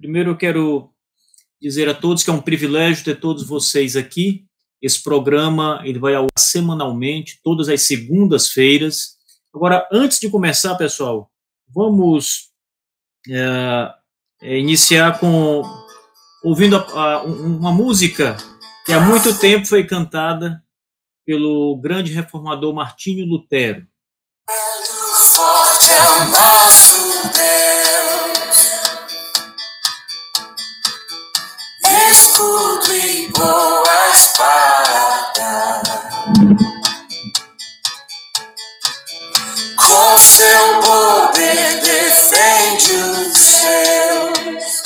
[0.00, 0.90] Primeiro eu quero
[1.60, 4.46] dizer a todos que é um privilégio ter todos vocês aqui.
[4.80, 9.18] Esse programa ele vai ao semanalmente, todas as segundas-feiras.
[9.54, 11.30] Agora, antes de começar, pessoal,
[11.68, 12.48] vamos
[13.28, 13.92] é,
[14.40, 15.62] é, iniciar com
[16.42, 18.38] ouvindo a, a, uma música
[18.86, 20.64] que há muito tempo foi cantada
[21.26, 23.86] pelo grande reformador Martinho Lutero.
[25.34, 28.09] Forte é o nosso Deus,
[33.40, 35.80] boa espada,
[39.76, 44.82] com seu poder defende os seus.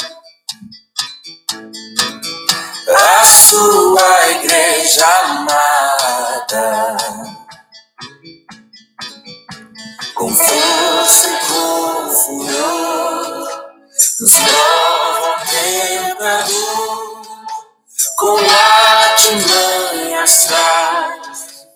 [2.96, 6.96] A sua igreja amada
[10.14, 13.48] com força e com furor,
[14.20, 14.74] nos prova
[18.24, 21.66] tentador, com artimanhas traz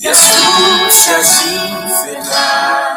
[0.00, 2.88] e astúcias infernais.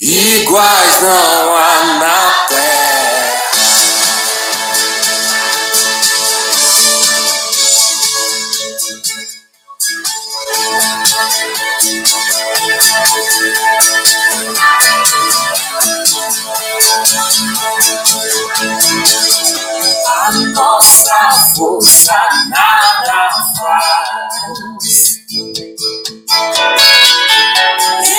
[0.00, 2.17] Iguais não há na
[20.30, 22.14] Nossa força
[22.50, 25.18] nada faz.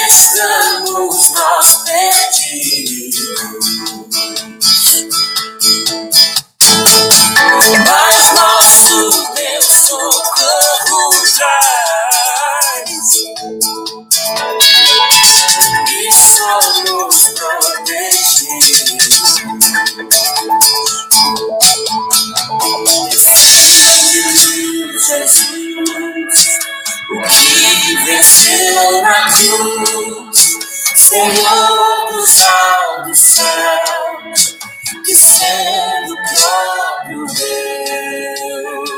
[0.08, 3.16] Estamos nós perdidos.
[7.86, 8.19] Mas
[28.10, 30.58] venceu na cruz,
[30.96, 33.12] Senhor do sal do
[35.06, 38.90] que sendo próprio Deus,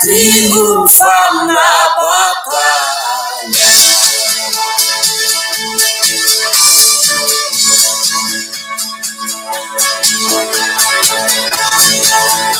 [0.00, 3.66] triunfa na batalha.
[11.78, 12.55] Sim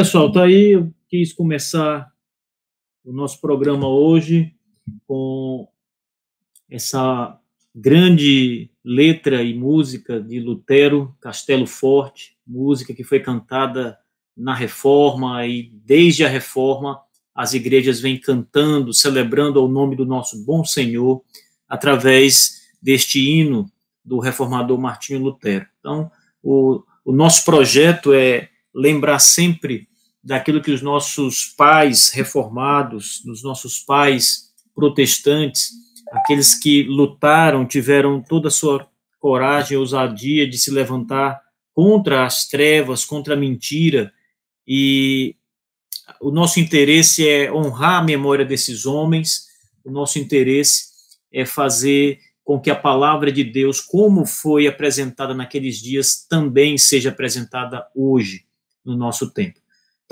[0.00, 0.72] pessoal, tá aí.
[0.72, 2.10] Eu quis começar
[3.04, 4.54] o nosso programa hoje
[5.06, 5.68] com
[6.70, 7.38] essa
[7.74, 13.98] grande letra e música de Lutero, Castelo Forte, música que foi cantada
[14.34, 16.98] na Reforma e desde a Reforma
[17.34, 21.22] as igrejas vêm cantando, celebrando ao nome do nosso bom Senhor
[21.68, 23.70] através deste hino
[24.02, 25.66] do reformador Martinho Lutero.
[25.78, 26.10] Então,
[26.42, 29.89] o, o nosso projeto é lembrar sempre
[30.22, 35.70] daquilo que os nossos pais reformados, os nossos pais protestantes,
[36.12, 38.86] aqueles que lutaram, tiveram toda a sua
[39.18, 41.40] coragem ousadia de se levantar
[41.72, 44.12] contra as trevas, contra a mentira,
[44.66, 45.36] e
[46.20, 49.46] o nosso interesse é honrar a memória desses homens,
[49.84, 50.90] o nosso interesse
[51.32, 57.10] é fazer com que a palavra de Deus, como foi apresentada naqueles dias, também seja
[57.10, 58.44] apresentada hoje,
[58.84, 59.59] no nosso tempo.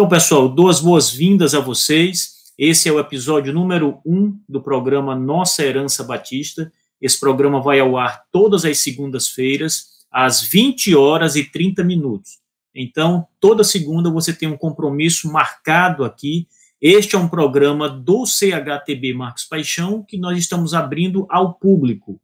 [0.00, 2.52] Então, pessoal, duas boas-vindas a vocês.
[2.56, 6.72] Esse é o episódio número um do programa Nossa Herança Batista.
[7.02, 12.38] Esse programa vai ao ar todas as segundas-feiras, às 20 horas e 30 minutos.
[12.72, 16.46] Então, toda segunda você tem um compromisso marcado aqui.
[16.80, 22.20] Este é um programa do CHTB Marcos Paixão que nós estamos abrindo ao público.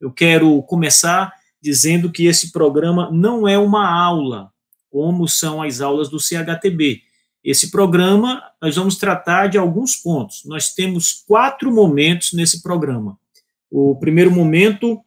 [0.00, 1.32] Eu quero começar
[1.62, 4.50] dizendo que esse programa não é uma aula,
[4.90, 7.11] como são as aulas do CHTB.
[7.44, 10.42] Esse programa, nós vamos tratar de alguns pontos.
[10.44, 13.18] Nós temos quatro momentos nesse programa.
[13.70, 15.00] O primeiro momento,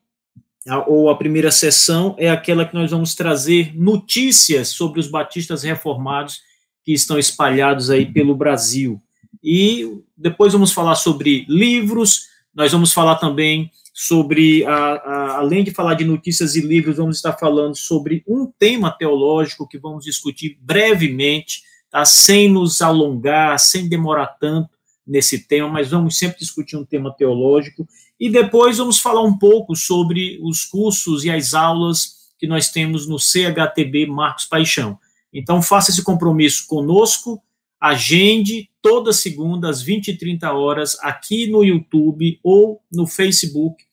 [0.88, 6.42] ou a primeira sessão, é aquela que nós vamos trazer notícias sobre os batistas reformados
[6.84, 9.02] que estão espalhados aí pelo Brasil.
[9.44, 15.72] E depois vamos falar sobre livros, nós vamos falar também sobre, a, a, além de
[15.72, 20.58] falar de notícias e livros, vamos estar falando sobre um tema teológico que vamos discutir
[20.62, 21.64] brevemente?
[22.04, 24.70] Sem nos alongar, sem demorar tanto
[25.06, 27.88] nesse tema, mas vamos sempre discutir um tema teológico.
[28.20, 33.08] E depois vamos falar um pouco sobre os cursos e as aulas que nós temos
[33.08, 34.98] no CHTB Marcos Paixão.
[35.32, 37.42] Então, faça esse compromisso conosco,
[37.80, 43.84] agende toda segunda às 20 e 30 horas aqui no YouTube ou no Facebook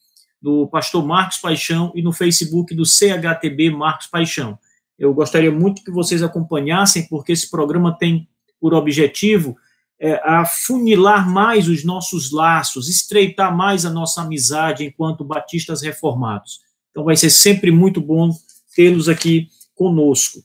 [0.40, 4.58] do Pastor Marcos Paixão e no Facebook do CHTB Marcos Paixão.
[5.02, 8.28] Eu gostaria muito que vocês acompanhassem, porque esse programa tem
[8.60, 9.56] por objetivo
[9.99, 16.60] é, afunilar mais os nossos laços, estreitar mais a nossa amizade enquanto batistas reformados.
[16.93, 18.31] Então, vai ser sempre muito bom
[18.76, 20.38] tê-los aqui conosco.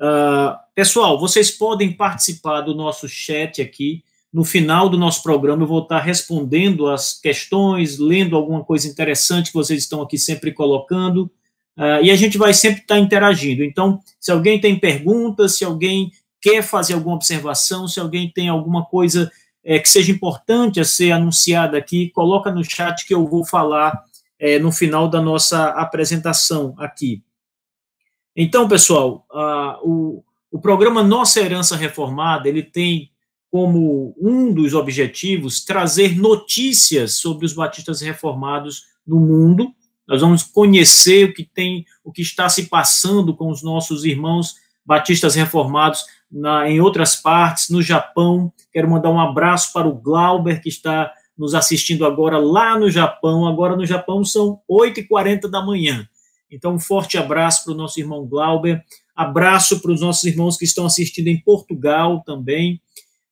[0.00, 4.02] Uh, pessoal, vocês podem participar do nosso chat aqui.
[4.32, 9.52] No final do nosso programa, eu vou estar respondendo as questões, lendo alguma coisa interessante
[9.52, 11.30] que vocês estão aqui sempre colocando.
[11.76, 13.64] Uh, e a gente vai sempre estar interagindo.
[13.64, 18.84] Então, se alguém tem perguntas, se alguém quer fazer alguma observação, se alguém tem alguma
[18.84, 19.30] coisa
[19.64, 24.04] é, que seja importante a ser anunciada aqui, coloca no chat que eu vou falar
[24.38, 27.22] é, no final da nossa apresentação aqui.
[28.36, 33.10] Então, pessoal, uh, o, o programa Nossa Herança Reformada, ele tem
[33.50, 39.72] como um dos objetivos trazer notícias sobre os batistas reformados no mundo,
[40.06, 44.54] nós vamos conhecer o que tem, o que está se passando com os nossos irmãos
[44.84, 48.52] batistas reformados na, em outras partes, no Japão.
[48.72, 53.46] Quero mandar um abraço para o Glauber, que está nos assistindo agora lá no Japão.
[53.46, 56.06] Agora no Japão são 8h40 da manhã.
[56.50, 58.84] Então, um forte abraço para o nosso irmão Glauber.
[59.16, 62.80] Abraço para os nossos irmãos que estão assistindo em Portugal também.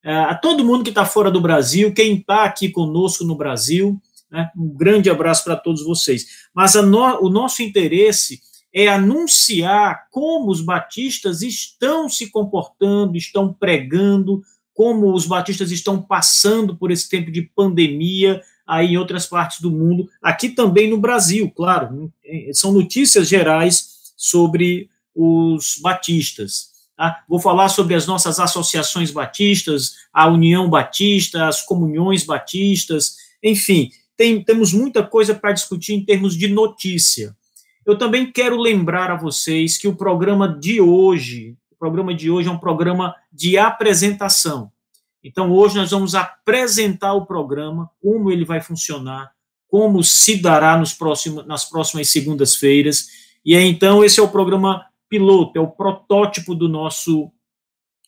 [0.04, 4.00] É, a todo mundo que está fora do Brasil, quem está aqui conosco no Brasil.
[4.32, 4.50] Né?
[4.56, 6.48] Um grande abraço para todos vocês.
[6.54, 8.40] Mas no, o nosso interesse
[8.72, 14.42] é anunciar como os batistas estão se comportando, estão pregando,
[14.72, 19.70] como os batistas estão passando por esse tempo de pandemia aí em outras partes do
[19.70, 22.10] mundo, aqui também no Brasil, claro.
[22.54, 26.70] São notícias gerais sobre os batistas.
[26.96, 27.22] Tá?
[27.28, 33.90] Vou falar sobre as nossas associações batistas, a União Batista, as comunhões batistas, enfim,
[34.22, 37.36] tem, temos muita coisa para discutir em termos de notícia.
[37.84, 42.48] Eu também quero lembrar a vocês que o programa de hoje, o programa de hoje
[42.48, 44.70] é um programa de apresentação.
[45.24, 49.32] Então, hoje nós vamos apresentar o programa, como ele vai funcionar,
[49.66, 53.08] como se dará nos próximos, nas próximas segundas-feiras.
[53.44, 57.32] E aí, então, esse é o programa piloto, é o protótipo do nosso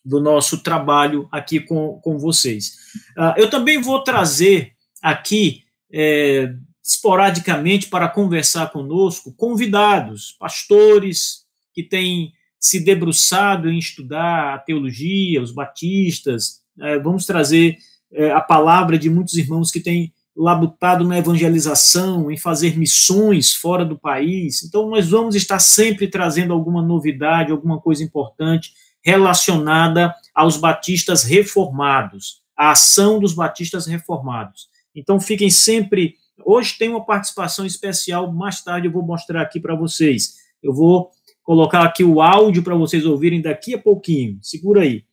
[0.03, 2.77] do nosso trabalho aqui com, com vocês.
[3.17, 12.31] Uh, eu também vou trazer aqui é, esporadicamente para conversar conosco convidados, pastores que têm
[12.59, 16.61] se debruçado em estudar a teologia, os batistas.
[16.79, 17.77] É, vamos trazer
[18.11, 23.85] é, a palavra de muitos irmãos que têm labutado na evangelização, em fazer missões fora
[23.85, 24.63] do país.
[24.63, 32.41] Então, nós vamos estar sempre trazendo alguma novidade, alguma coisa importante relacionada aos batistas reformados,
[32.57, 34.67] a ação dos batistas reformados.
[34.95, 36.15] Então fiquem sempre.
[36.43, 40.35] Hoje tem uma participação especial, mais tarde eu vou mostrar aqui para vocês.
[40.63, 41.11] Eu vou
[41.43, 44.39] colocar aqui o áudio para vocês ouvirem daqui a pouquinho.
[44.41, 45.03] Segura aí.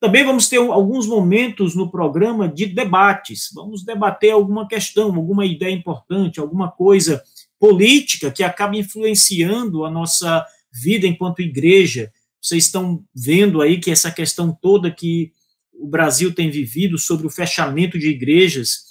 [0.00, 3.50] Também vamos ter alguns momentos no programa de debates.
[3.52, 7.22] Vamos debater alguma questão, alguma ideia importante, alguma coisa
[7.58, 12.12] política que acaba influenciando a nossa vida enquanto igreja.
[12.40, 15.32] Vocês estão vendo aí que essa questão toda que
[15.72, 18.87] o Brasil tem vivido sobre o fechamento de igrejas,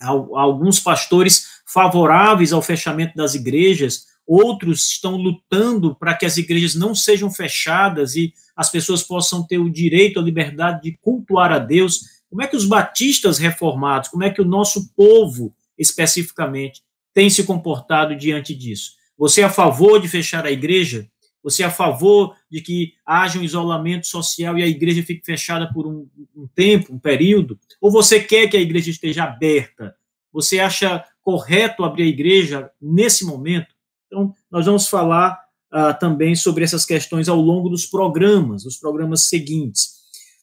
[0.00, 6.94] alguns pastores favoráveis ao fechamento das igrejas, outros estão lutando para que as igrejas não
[6.94, 12.00] sejam fechadas e as pessoas possam ter o direito à liberdade de cultuar a Deus.
[12.28, 16.82] Como é que os batistas reformados, como é que o nosso povo, especificamente,
[17.14, 18.92] tem se comportado diante disso?
[19.16, 21.08] Você é a favor de fechar a igreja?
[21.42, 25.72] Você é a favor de que haja um isolamento social e a igreja fique fechada
[25.72, 27.58] por um, um tempo, um período?
[27.80, 29.94] Ou você quer que a igreja esteja aberta?
[30.32, 33.74] Você acha correto abrir a igreja nesse momento?
[34.06, 35.38] Então, nós vamos falar
[35.72, 39.98] uh, também sobre essas questões ao longo dos programas, os programas seguintes.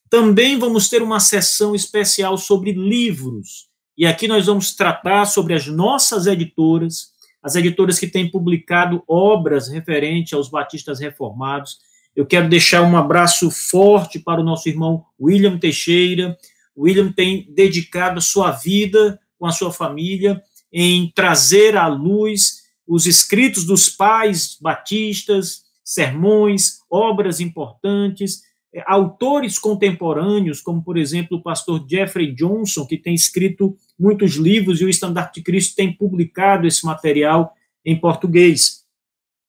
[0.09, 3.67] Também vamos ter uma sessão especial sobre livros.
[3.97, 7.13] E aqui nós vamos tratar sobre as nossas editoras,
[7.45, 11.77] as editoras que têm publicado obras referentes aos batistas reformados.
[12.15, 16.35] Eu quero deixar um abraço forte para o nosso irmão William Teixeira.
[16.75, 20.41] William tem dedicado a sua vida com a sua família
[20.73, 28.41] em trazer à luz os escritos dos pais batistas, sermões, obras importantes,
[28.85, 34.85] autores contemporâneos, como, por exemplo, o pastor Jeffrey Johnson, que tem escrito muitos livros, e
[34.85, 37.53] o Estandarte de Cristo tem publicado esse material
[37.85, 38.83] em português.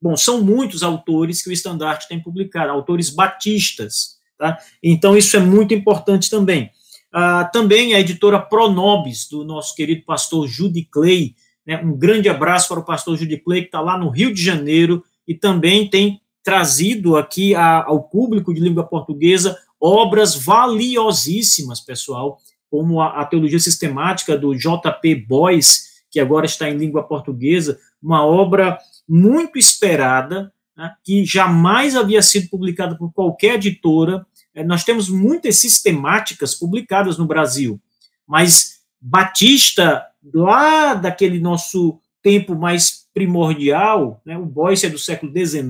[0.00, 4.16] Bom, são muitos autores que o Estandarte tem publicado, autores batistas.
[4.38, 4.58] Tá?
[4.82, 6.70] Então, isso é muito importante também.
[7.12, 11.34] Ah, também a editora Pronobis, do nosso querido pastor Judy Clay.
[11.66, 11.82] Né?
[11.82, 15.02] Um grande abraço para o pastor Judy Clay, que está lá no Rio de Janeiro
[15.26, 22.38] e também tem trazido aqui a, ao público de língua portuguesa obras valiosíssimas, pessoal,
[22.70, 25.26] como a, a teologia sistemática do J.P.
[25.26, 32.22] Boyce, que agora está em língua portuguesa, uma obra muito esperada, né, que jamais havia
[32.22, 34.24] sido publicada por qualquer editora.
[34.54, 37.80] É, nós temos muitas sistemáticas publicadas no Brasil,
[38.24, 45.64] mas Batista, lá daquele nosso tempo mais primordial, né, o Boyce é do século XIX,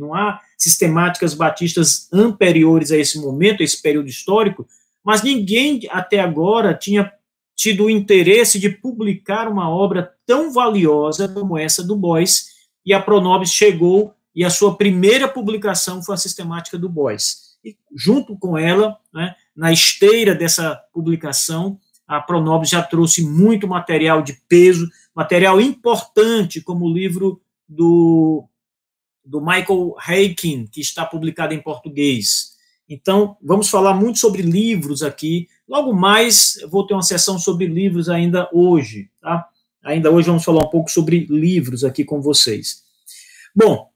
[0.00, 4.66] não há sistemáticas batistas anteriores a esse momento, a esse período histórico,
[5.04, 7.12] mas ninguém até agora tinha
[7.54, 12.46] tido o interesse de publicar uma obra tão valiosa como essa do Boyce,
[12.84, 17.36] e a Pronobis chegou e a sua primeira publicação foi a sistemática do Boyce.
[17.64, 21.78] E junto com ela, né, na esteira dessa publicação,
[22.08, 24.88] a Pronobis já trouxe muito material de peso,
[25.18, 28.48] material importante, como o livro do,
[29.24, 32.52] do Michael Heikin, que está publicado em português.
[32.88, 35.48] Então, vamos falar muito sobre livros aqui.
[35.68, 39.48] Logo mais, vou ter uma sessão sobre livros ainda hoje, tá?
[39.82, 42.84] Ainda hoje vamos falar um pouco sobre livros aqui com vocês.
[43.52, 43.90] Bom,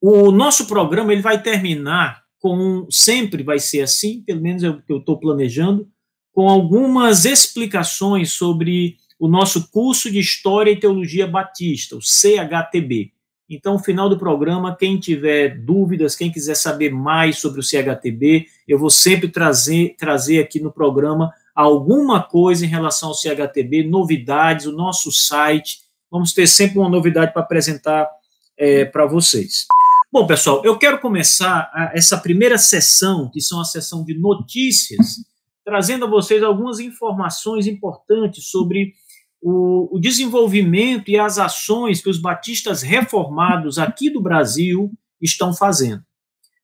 [0.00, 4.82] o nosso programa ele vai terminar com, sempre vai ser assim, pelo menos é o
[4.82, 5.88] que eu estou planejando,
[6.32, 13.12] com algumas explicações sobre o nosso curso de História e Teologia Batista, o CHTB.
[13.48, 18.46] Então, no final do programa, quem tiver dúvidas, quem quiser saber mais sobre o CHTB,
[18.66, 24.66] eu vou sempre trazer, trazer aqui no programa alguma coisa em relação ao CHTB, novidades,
[24.66, 25.82] o nosso site.
[26.10, 28.10] Vamos ter sempre uma novidade para apresentar
[28.58, 29.66] é, para vocês.
[30.12, 35.18] Bom, pessoal, eu quero começar essa primeira sessão, que são a sessão de notícias,
[35.64, 38.94] trazendo a vocês algumas informações importantes sobre
[39.42, 46.02] o, o desenvolvimento e as ações que os batistas reformados aqui do Brasil estão fazendo.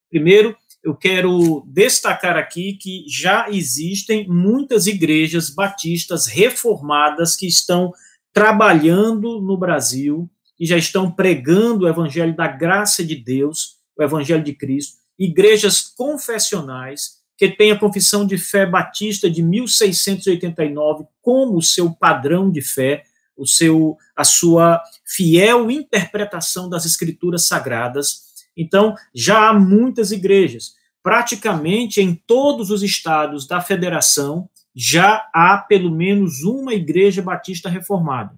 [0.09, 7.93] Primeiro, eu quero destacar aqui que já existem muitas igrejas batistas reformadas que estão
[8.33, 14.43] trabalhando no Brasil e já estão pregando o evangelho da graça de Deus, o evangelho
[14.43, 21.89] de Cristo, igrejas confessionais que tem a Confissão de Fé Batista de 1689 como seu
[21.93, 23.05] padrão de fé,
[23.37, 28.25] o seu a sua fiel interpretação das escrituras sagradas.
[28.57, 35.93] Então, já há muitas igrejas, praticamente em todos os estados da federação, já há pelo
[35.93, 38.35] menos uma igreja batista reformada.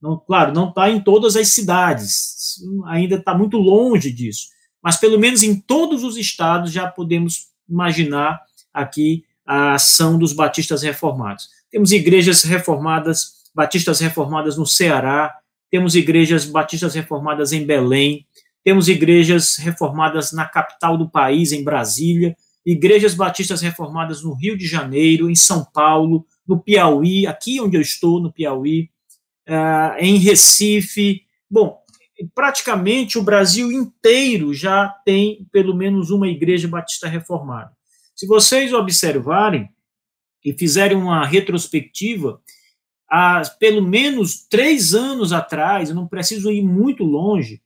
[0.00, 4.46] Não, claro, não está em todas as cidades, ainda está muito longe disso,
[4.80, 8.40] mas pelo menos em todos os estados já podemos imaginar
[8.72, 11.48] aqui a ação dos batistas reformados.
[11.70, 15.34] Temos igrejas reformadas, batistas reformadas no Ceará,
[15.70, 18.26] temos igrejas batistas reformadas em Belém,
[18.62, 24.66] temos igrejas reformadas na capital do país, em Brasília, igrejas batistas reformadas no Rio de
[24.66, 28.88] Janeiro, em São Paulo, no Piauí, aqui onde eu estou, no Piauí,
[29.48, 31.22] uh, em Recife.
[31.50, 31.78] Bom,
[32.34, 37.72] praticamente o Brasil inteiro já tem pelo menos uma igreja batista reformada.
[38.14, 39.68] Se vocês observarem
[40.44, 42.40] e fizerem uma retrospectiva,
[43.08, 47.60] há pelo menos três anos atrás, eu não preciso ir muito longe,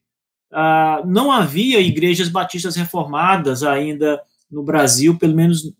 [0.52, 5.72] uh, não havia igrejas batistas reformadas ainda no Brasil, pelo menos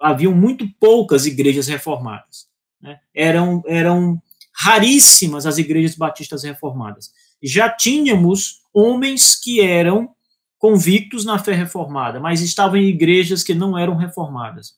[0.00, 2.46] haviam muito poucas igrejas reformadas.
[2.80, 2.98] Né?
[3.14, 4.22] Eram, eram
[4.54, 7.12] raríssimas as igrejas batistas reformadas.
[7.46, 10.10] Já tínhamos homens que eram
[10.58, 14.74] convictos na fé reformada, mas estavam em igrejas que não eram reformadas.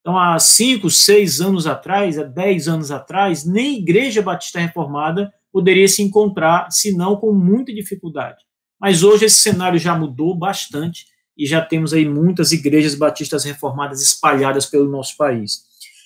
[0.00, 5.86] Então, há cinco, seis anos atrás, há dez anos atrás, nem igreja batista reformada poderia
[5.86, 8.38] se encontrar, senão com muita dificuldade.
[8.80, 11.04] Mas hoje esse cenário já mudou bastante
[11.36, 15.62] e já temos aí muitas igrejas batistas reformadas espalhadas pelo nosso país.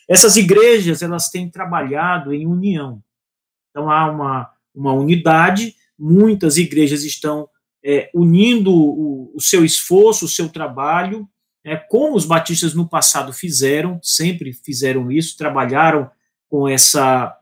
[0.08, 3.02] Essas igrejas, elas têm trabalhado em união.
[3.70, 7.48] Então, há uma, uma unidade, muitas igrejas estão
[7.84, 11.28] é, unindo o, o, seu esforço, o seu trabalho,
[11.64, 16.10] é, como os batistas no passado fizeram, sempre fizeram isso, trabalharam
[16.48, 17.36] com essa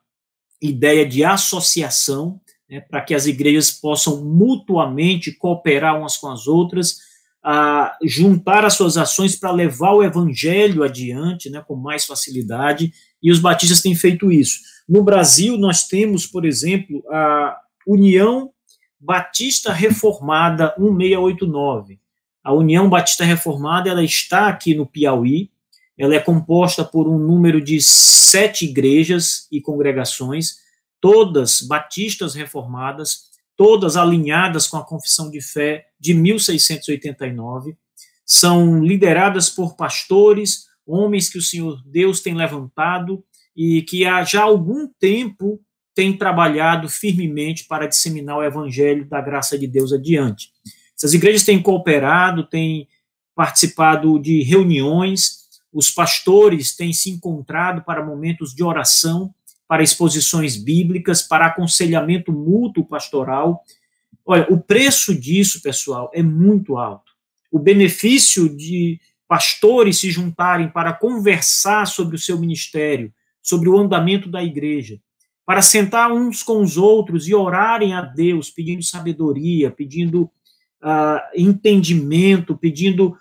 [0.61, 6.99] ideia de associação, né, para que as igrejas possam mutuamente cooperar umas com as outras,
[7.45, 13.31] a juntar as suas ações para levar o evangelho adiante, né, com mais facilidade, e
[13.31, 14.61] os batistas têm feito isso.
[14.89, 17.57] No Brasil, nós temos, por exemplo, a
[17.87, 18.51] União
[18.99, 21.99] Batista Reformada 1689.
[22.43, 25.51] A União Batista Reformada, ela está aqui no Piauí,
[25.97, 30.57] ela é composta por um número de sete igrejas e congregações,
[31.01, 37.77] todas batistas reformadas, todas alinhadas com a Confissão de Fé de 1689,
[38.25, 43.23] são lideradas por pastores, homens que o Senhor Deus tem levantado
[43.55, 45.61] e que há já algum tempo
[45.95, 50.51] tem trabalhado firmemente para disseminar o evangelho da graça de Deus adiante.
[50.97, 52.89] Essas igrejas têm cooperado, têm
[53.35, 59.35] participado de reuniões, os pastores têm se encontrado para momentos de oração
[59.73, 63.65] para exposições bíblicas, para aconselhamento mútuo pastoral.
[64.23, 67.11] Olha, o preço disso, pessoal, é muito alto.
[67.51, 74.29] O benefício de pastores se juntarem para conversar sobre o seu ministério, sobre o andamento
[74.29, 75.01] da igreja,
[75.45, 80.31] para sentar uns com os outros e orarem a Deus, pedindo sabedoria, pedindo
[80.83, 83.17] uh, entendimento, pedindo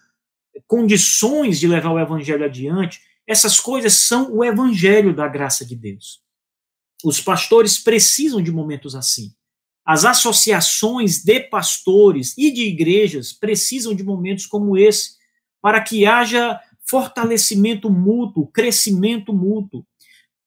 [0.67, 6.21] condições de levar o evangelho adiante, essas coisas são o evangelho da graça de Deus.
[7.03, 9.34] Os pastores precisam de momentos assim.
[9.86, 15.15] As associações de pastores e de igrejas precisam de momentos como esse,
[15.62, 19.86] para que haja fortalecimento mútuo, crescimento mútuo.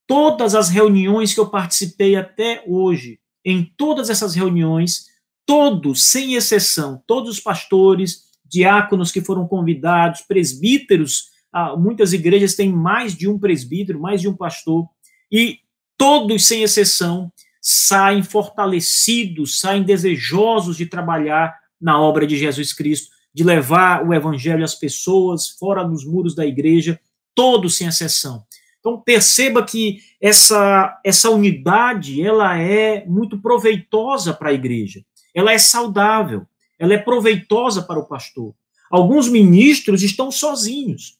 [0.06, 5.06] Todas as reuniões que eu participei até hoje, em todas essas reuniões,
[5.46, 12.72] todos, sem exceção, todos os pastores, diáconos que foram convidados, presbíteros, ah, muitas igrejas têm
[12.72, 14.86] mais de um presbítero, mais de um pastor,
[15.30, 15.58] e
[15.96, 23.42] todos, sem exceção, saem fortalecidos, saem desejosos de trabalhar na obra de Jesus Cristo, de
[23.42, 27.00] levar o evangelho às pessoas fora dos muros da igreja,
[27.34, 28.44] todos sem exceção.
[28.84, 35.02] Então perceba que essa essa unidade, ela é muito proveitosa para a igreja.
[35.34, 36.46] Ela é saudável,
[36.78, 38.54] ela é proveitosa para o pastor.
[38.90, 41.16] Alguns ministros estão sozinhos.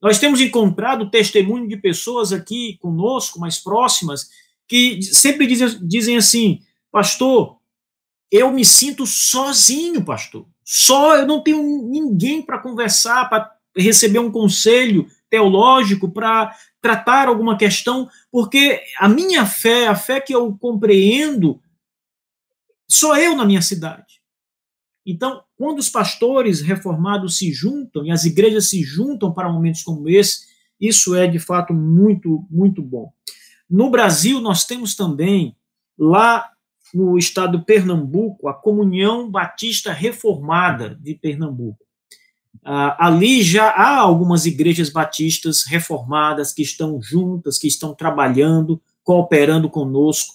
[0.00, 4.28] Nós temos encontrado testemunho de pessoas aqui conosco, mais próximas,
[4.68, 6.60] que sempre dizem, dizem assim:
[6.92, 7.58] Pastor,
[8.30, 10.46] eu me sinto sozinho, pastor.
[10.64, 17.56] Só eu não tenho ninguém para conversar, para receber um conselho teológico, para tratar alguma
[17.56, 21.60] questão, porque a minha fé, a fé que eu compreendo,
[22.88, 24.18] sou eu na minha cidade.
[25.04, 30.08] Então, quando os pastores reformados se juntam e as igrejas se juntam para momentos como
[30.08, 30.46] esse,
[30.78, 33.10] isso é de fato muito, muito bom.
[33.68, 35.56] No Brasil, nós temos também,
[35.98, 36.50] lá
[36.92, 41.87] no estado de Pernambuco, a Comunhão Batista Reformada de Pernambuco.
[42.64, 49.70] Ah, ali já há algumas igrejas batistas reformadas que estão juntas, que estão trabalhando, cooperando
[49.70, 50.34] conosco.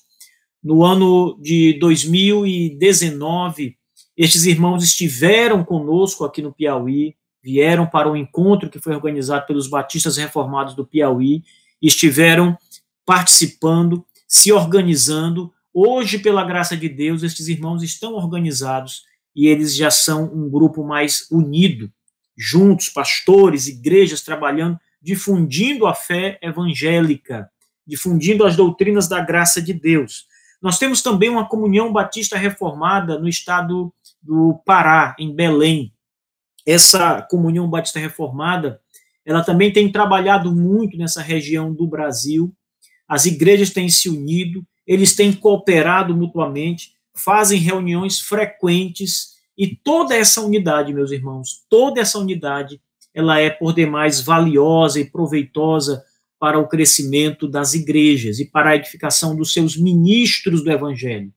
[0.64, 3.78] No ano de 2019,
[4.16, 9.68] estes irmãos estiveram conosco aqui no Piauí, vieram para um encontro que foi organizado pelos
[9.68, 11.44] batistas reformados do Piauí,
[11.82, 12.58] estiveram
[13.06, 15.52] participando, se organizando.
[15.74, 19.04] Hoje, pela graça de Deus, estes irmãos estão organizados
[19.36, 21.92] e eles já são um grupo mais unido.
[22.38, 27.50] Juntos, pastores, igrejas trabalhando, difundindo a fé evangélica,
[27.86, 30.26] difundindo as doutrinas da graça de Deus.
[30.62, 35.94] Nós temos também uma comunhão batista reformada no estado do Pará, em Belém.
[36.66, 38.80] Essa comunhão batista reformada,
[39.26, 42.54] ela também tem trabalhado muito nessa região do Brasil.
[43.06, 50.42] As igrejas têm se unido, eles têm cooperado mutuamente, fazem reuniões frequentes e toda essa
[50.42, 52.82] unidade, meus irmãos, toda essa unidade,
[53.14, 56.04] ela é por demais valiosa e proveitosa
[56.40, 61.32] para o crescimento das igrejas e para a edificação dos seus ministros do evangelho.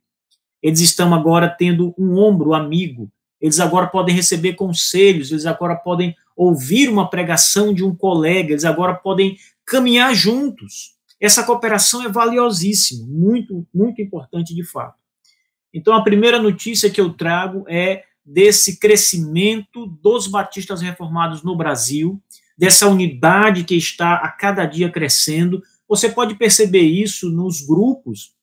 [0.62, 6.16] Eles estão agora tendo um ombro amigo, eles agora podem receber conselhos, eles agora podem
[6.34, 10.96] ouvir uma pregação de um colega, eles agora podem caminhar juntos.
[11.20, 14.96] Essa cooperação é valiosíssima, muito, muito importante de fato.
[15.72, 22.20] Então, a primeira notícia que eu trago é desse crescimento dos batistas reformados no Brasil,
[22.58, 25.62] dessa unidade que está a cada dia crescendo.
[25.88, 28.34] Você pode perceber isso nos grupos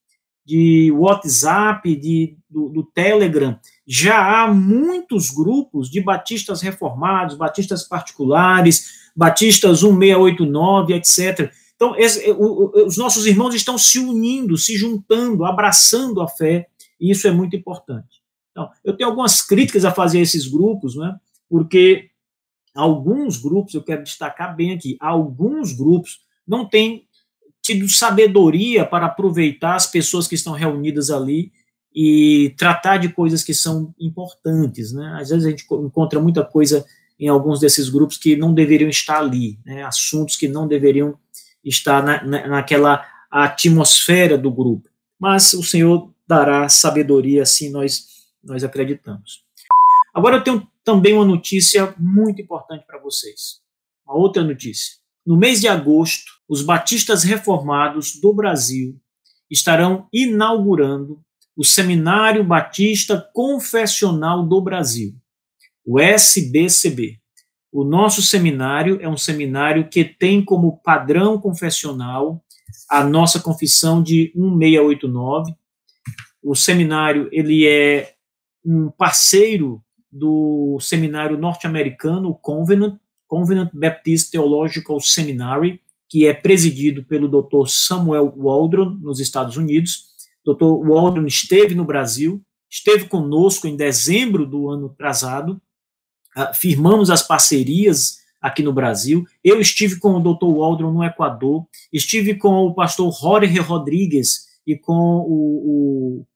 [0.46, 3.60] de WhatsApp, de, do, do Telegram.
[3.86, 11.52] Já há muitos grupos de batistas reformados, batistas particulares, batistas 1689, etc.
[11.76, 11.96] Então,
[12.38, 16.67] o, os nossos irmãos estão se unindo, se juntando, abraçando a fé,
[17.00, 18.22] e isso é muito importante.
[18.54, 22.10] Então, eu tenho algumas críticas a fazer a esses grupos, né, porque
[22.74, 27.06] alguns grupos, eu quero destacar bem aqui, alguns grupos não têm
[27.62, 31.52] tido sabedoria para aproveitar as pessoas que estão reunidas ali
[31.96, 35.18] e tratar de coisas que são importantes, né?
[35.20, 36.86] Às vezes a gente encontra muita coisa
[37.20, 39.84] em alguns desses grupos que não deveriam estar ali, né?
[39.84, 41.18] Assuntos que não deveriam
[41.63, 44.89] estar na, na, naquela atmosfera do grupo.
[45.18, 48.12] Mas o Senhor dará sabedoria, assim nós
[48.43, 49.43] nós acreditamos.
[50.13, 53.62] Agora eu tenho também uma notícia muito importante para vocês.
[54.06, 54.95] Uma outra notícia.
[55.25, 58.99] No mês de agosto, os batistas reformados do Brasil
[59.49, 61.21] estarão inaugurando
[61.56, 65.13] o Seminário Batista Confessional do Brasil,
[65.86, 67.19] o SBCB.
[67.71, 72.43] O nosso seminário é um seminário que tem como padrão confessional
[72.89, 75.56] a nossa confissão de 1689.
[76.43, 78.13] O seminário ele é
[78.65, 82.97] um parceiro do seminário norte-americano, o Covenant,
[83.28, 87.67] Covenant Baptist Theological Seminary, que é presidido pelo Dr.
[87.67, 90.13] Samuel Waldron, nos Estados Unidos.
[90.45, 90.65] Dr.
[90.65, 95.60] Waldron esteve no Brasil, esteve conosco em dezembro do ano atrasado,
[96.38, 99.26] uh, firmamos as parcerias aqui no Brasil.
[99.43, 100.45] Eu estive com o Dr.
[100.45, 106.28] Waldron no Equador, estive com o pastor Jorge Rodrigues e com o, o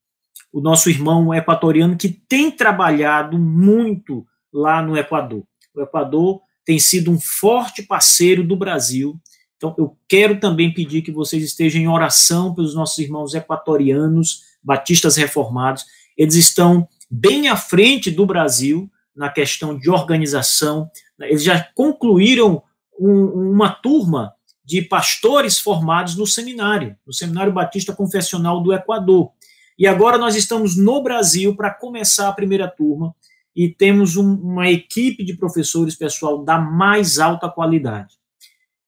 [0.52, 5.44] o nosso irmão equatoriano, que tem trabalhado muito lá no Equador.
[5.76, 9.20] O Equador tem sido um forte parceiro do Brasil.
[9.56, 15.16] Então, eu quero também pedir que vocês estejam em oração pelos nossos irmãos equatorianos, batistas
[15.16, 15.86] reformados.
[16.18, 20.90] Eles estão bem à frente do Brasil na questão de organização.
[21.20, 22.62] Eles já concluíram
[23.00, 24.34] um, uma turma
[24.64, 29.32] de pastores formados no seminário, no Seminário Batista Confessional do Equador.
[29.78, 33.16] E agora nós estamos no Brasil para começar a primeira turma
[33.56, 38.16] e temos um, uma equipe de professores, pessoal, da mais alta qualidade.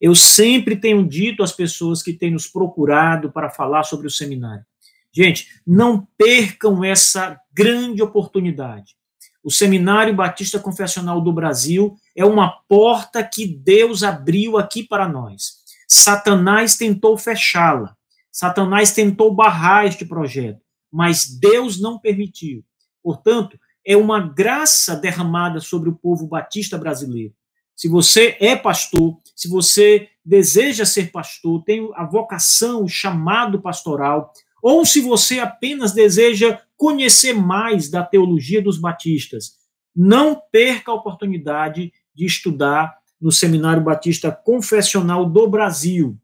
[0.02, 4.66] Eu sempre tenho dito às pessoas que têm nos procurado para falar sobre o seminário:
[5.12, 8.98] gente, não percam essa grande oportunidade.
[9.42, 15.60] O Seminário Batista Confessional do Brasil é uma porta que Deus abriu aqui para nós.
[15.88, 17.96] Satanás tentou fechá-la.
[18.30, 20.60] Satanás tentou barrar este projeto
[20.92, 22.64] mas Deus não permitiu.
[23.02, 27.34] Portanto, é uma graça derramada sobre o povo batista brasileiro.
[27.76, 34.34] Se você é pastor, se você deseja ser pastor, tem a vocação, o chamado pastoral,
[34.62, 39.54] ou se você apenas deseja conhecer mais da teologia dos batistas,
[39.96, 46.18] não perca a oportunidade de estudar no Seminário Batista Confessional do Brasil.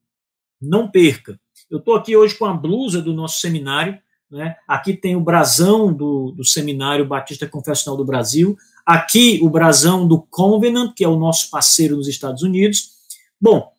[0.62, 1.40] Não perca.
[1.70, 3.98] Eu estou aqui hoje com a blusa do nosso seminário,
[4.30, 4.56] né?
[4.68, 10.22] Aqui tem o brasão do, do Seminário Batista Confessional do Brasil, aqui o brasão do
[10.22, 12.92] Covenant, que é o nosso parceiro nos Estados Unidos.
[13.40, 13.72] Bom,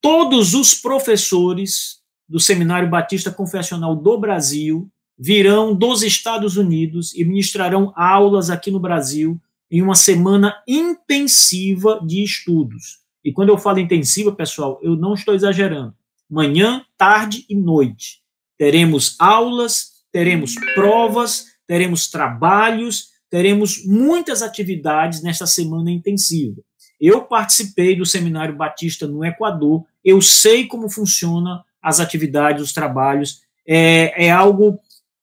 [0.00, 7.92] todos os professores do Seminário Batista Confessional do Brasil virão dos Estados Unidos e ministrarão
[7.96, 13.00] aulas aqui no Brasil em uma semana intensiva de estudos.
[13.24, 15.94] E quando eu falo intensiva, pessoal, eu não estou exagerando.
[16.28, 18.25] Manhã, tarde e noite
[18.58, 26.62] teremos aulas, teremos provas, teremos trabalhos, teremos muitas atividades nesta semana intensiva.
[27.00, 33.42] Eu participei do Seminário Batista no Equador, eu sei como funciona as atividades, os trabalhos,
[33.68, 34.80] é, é algo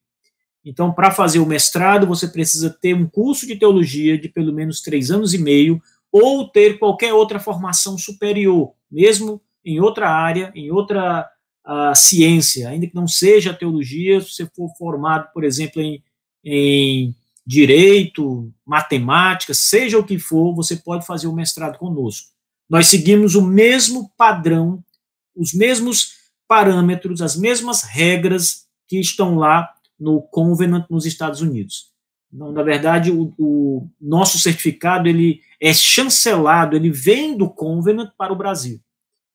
[0.66, 4.80] Então, para fazer o mestrado, você precisa ter um curso de teologia de pelo menos
[4.80, 10.72] três anos e meio, ou ter qualquer outra formação superior, mesmo em outra área, em
[10.72, 11.24] outra
[11.64, 16.02] uh, ciência, ainda que não seja teologia, se você for formado, por exemplo, em,
[16.44, 17.14] em
[17.46, 22.32] direito, matemática, seja o que for, você pode fazer o mestrado conosco.
[22.68, 24.82] Nós seguimos o mesmo padrão,
[25.32, 26.14] os mesmos
[26.48, 31.90] parâmetros, as mesmas regras que estão lá no Covenant nos Estados Unidos.
[32.32, 38.32] Então, na verdade, o, o, nosso certificado ele é chancelado, ele vem do Covenant para
[38.32, 38.80] o Brasil.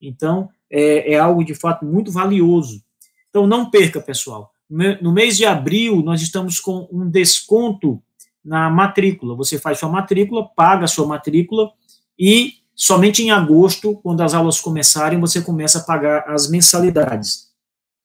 [0.01, 2.83] Então, é, é algo de fato muito valioso.
[3.29, 4.51] Então, não perca, pessoal.
[4.69, 8.01] No mês de abril, nós estamos com um desconto
[8.43, 9.35] na matrícula.
[9.35, 11.71] Você faz sua matrícula, paga a sua matrícula
[12.17, 17.51] e Somente em agosto, quando as aulas começarem, você começa a pagar as mensalidades.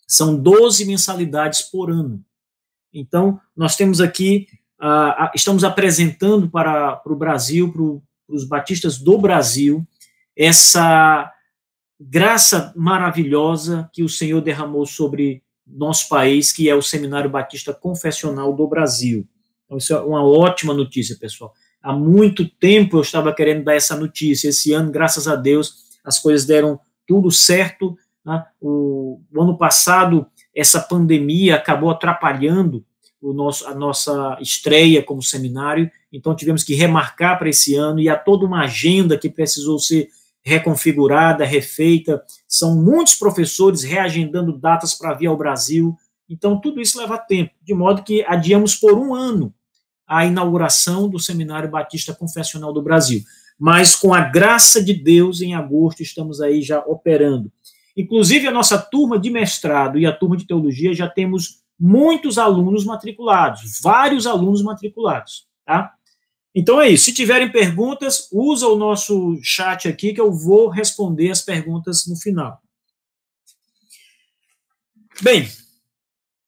[0.07, 2.23] São 12 mensalidades por ano.
[2.92, 4.46] Então, nós temos aqui,
[4.81, 9.87] uh, estamos apresentando para, para o Brasil, para os batistas do Brasil,
[10.37, 11.33] essa
[11.99, 18.55] graça maravilhosa que o Senhor derramou sobre nosso país, que é o Seminário Batista Confessional
[18.55, 19.27] do Brasil.
[19.64, 21.53] Então, isso é uma ótima notícia, pessoal.
[21.83, 24.49] Há muito tempo eu estava querendo dar essa notícia.
[24.49, 27.96] Esse ano, graças a Deus, as coisas deram tudo certo.
[28.25, 28.44] Né?
[28.61, 32.85] O, o, ano passado, essa pandemia acabou atrapalhando
[33.21, 38.09] o nosso, a nossa estreia como seminário, então tivemos que remarcar para esse ano e
[38.09, 40.09] há toda uma agenda que precisou ser
[40.42, 42.23] reconfigurada, refeita.
[42.47, 45.97] São muitos professores reagendando datas para vir ao Brasil.
[46.31, 49.53] Então, tudo isso leva tempo, de modo que adiamos por um ano
[50.07, 53.23] a inauguração do Seminário Batista Confessional do Brasil.
[53.59, 57.51] Mas, com a graça de Deus, em agosto, estamos aí já operando.
[57.96, 62.85] Inclusive, a nossa turma de mestrado e a turma de teologia já temos muitos alunos
[62.85, 65.92] matriculados, vários alunos matriculados, tá?
[66.54, 67.04] Então é isso.
[67.04, 72.16] Se tiverem perguntas, usa o nosso chat aqui que eu vou responder as perguntas no
[72.16, 72.61] final.
[75.20, 75.48] Bem,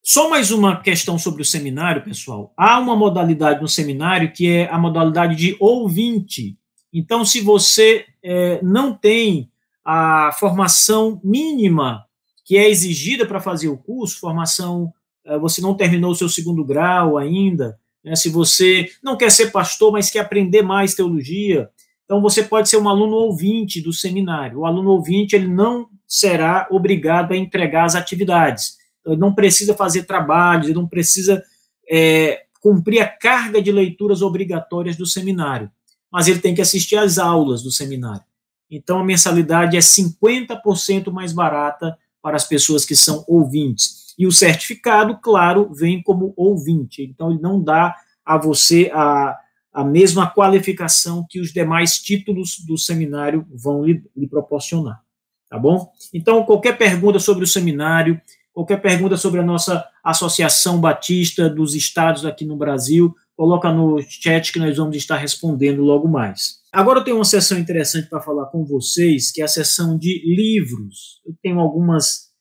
[0.02, 2.52] só mais uma questão sobre o seminário, pessoal.
[2.56, 6.58] Há uma modalidade no seminário que é a modalidade de ouvinte.
[6.90, 9.50] Então, se você é, não tem
[9.88, 12.05] a formação mínima
[12.44, 14.92] que é exigida para fazer o curso, formação,
[15.24, 19.51] é, você não terminou o seu segundo grau ainda, né, se você não quer ser
[19.51, 21.68] pastor, mas quer aprender mais teologia,
[22.05, 24.61] então você pode ser um aluno ouvinte do seminário.
[24.61, 28.79] O aluno ouvinte ele não será obrigado a entregar as atividades
[29.12, 31.42] ele não precisa fazer trabalhos, ele não precisa
[31.90, 35.70] é, cumprir a carga de leituras obrigatórias do seminário,
[36.11, 38.22] mas ele tem que assistir às aulas do seminário.
[38.70, 44.14] Então, a mensalidade é 50% mais barata para as pessoas que são ouvintes.
[44.18, 47.02] E o certificado, claro, vem como ouvinte.
[47.02, 49.38] Então, ele não dá a você a,
[49.72, 55.00] a mesma qualificação que os demais títulos do seminário vão lhe, lhe proporcionar.
[55.48, 55.90] Tá bom?
[56.12, 58.20] Então, qualquer pergunta sobre o seminário,
[58.52, 64.53] qualquer pergunta sobre a nossa Associação Batista dos Estados aqui no Brasil, coloca no chat
[64.53, 66.59] que nós vamos estar respondendo logo mais.
[66.72, 70.20] Agora eu tenho uma sessão interessante para falar com vocês, que é a sessão de
[70.27, 71.20] livros.
[71.24, 72.33] Eu tenho algumas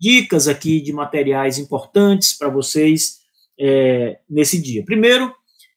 [0.00, 3.18] dicas aqui de materiais importantes para vocês
[3.60, 4.82] é, nesse dia.
[4.82, 5.30] Primeiro,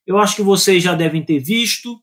[0.08, 2.00] eu acho que vocês já devem ter visto,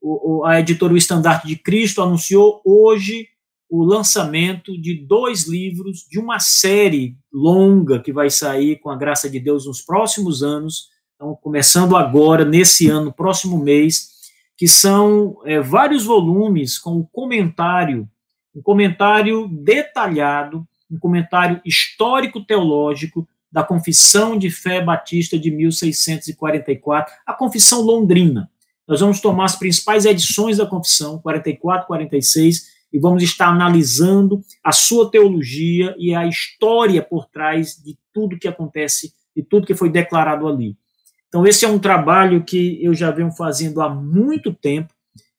[0.00, 3.26] o, a editora O Estandarte de Cristo anunciou hoje
[3.68, 9.28] o lançamento de dois livros de uma série longa que vai sair, com a graça
[9.28, 10.91] de Deus, nos próximos anos,
[11.22, 14.08] então, começando agora, nesse ano, próximo mês,
[14.56, 18.08] que são é, vários volumes com um comentário,
[18.52, 27.82] um comentário detalhado, um comentário histórico-teológico da Confissão de Fé Batista de 1644, a Confissão
[27.82, 28.50] Londrina.
[28.88, 34.72] Nós vamos tomar as principais edições da Confissão, 44, 46, e vamos estar analisando a
[34.72, 39.88] sua teologia e a história por trás de tudo que acontece, de tudo que foi
[39.88, 40.76] declarado ali.
[41.32, 44.92] Então, esse é um trabalho que eu já venho fazendo há muito tempo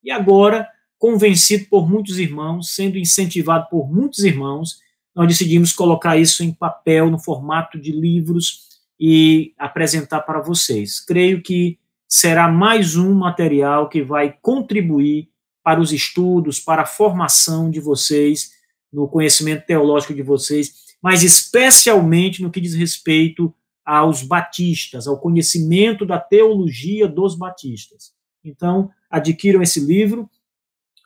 [0.03, 4.79] e agora, convencido por muitos irmãos, sendo incentivado por muitos irmãos,
[5.15, 8.61] nós decidimos colocar isso em papel, no formato de livros
[8.99, 10.99] e apresentar para vocês.
[10.99, 11.77] Creio que
[12.09, 15.29] será mais um material que vai contribuir
[15.63, 18.49] para os estudos, para a formação de vocês,
[18.91, 23.53] no conhecimento teológico de vocês, mas especialmente no que diz respeito
[23.85, 28.13] aos batistas, ao conhecimento da teologia dos batistas.
[28.43, 30.29] Então, adquiram esse livro.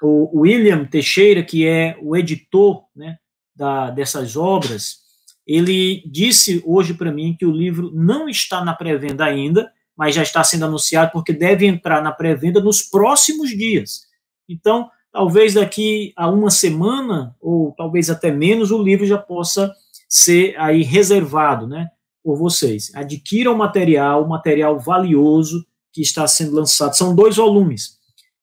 [0.01, 3.17] O William Teixeira, que é o editor né,
[3.55, 4.99] da, dessas obras,
[5.45, 10.21] ele disse hoje para mim que o livro não está na pré-venda ainda, mas já
[10.21, 14.01] está sendo anunciado porque deve entrar na pré-venda nos próximos dias.
[14.47, 19.73] Então, talvez daqui a uma semana, ou talvez até menos, o livro já possa
[20.07, 21.89] ser aí reservado, né?
[22.27, 22.91] Por vocês.
[22.93, 26.93] Adquiram material, material valioso que está sendo lançado.
[26.93, 27.91] São dois volumes.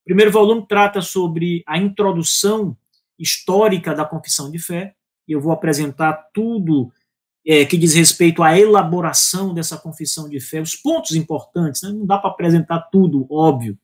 [0.00, 2.74] O primeiro volume trata sobre a introdução
[3.18, 4.94] histórica da confissão de fé,
[5.28, 6.90] eu vou apresentar tudo
[7.46, 11.90] é, que diz respeito à elaboração dessa confissão de fé, os pontos importantes, né?
[11.90, 13.78] não dá para apresentar tudo, óbvio.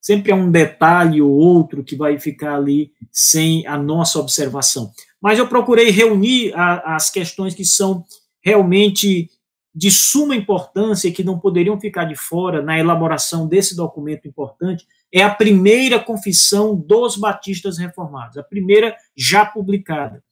[0.00, 4.92] Sempre é um detalhe ou outro que vai ficar ali sem a nossa observação.
[5.20, 8.06] Mas eu procurei reunir a, as questões que são
[8.40, 9.28] realmente
[9.74, 14.86] de suma importância e que não poderiam ficar de fora na elaboração desse documento importante
[15.12, 20.22] é a primeira confissão dos batistas reformados, a primeira já publicada.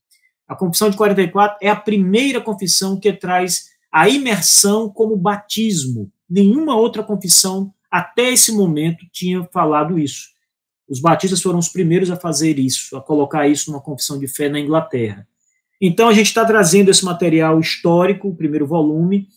[0.46, 6.10] A confissão de 44 é a primeira confissão que traz a imersão como batismo.
[6.28, 10.28] Nenhuma outra confissão até esse momento tinha falado isso.
[10.88, 14.48] Os batistas foram os primeiros a fazer isso, a colocar isso numa confissão de fé
[14.48, 15.27] na Inglaterra.
[15.80, 19.28] Então, a gente está trazendo esse material histórico, o primeiro volume.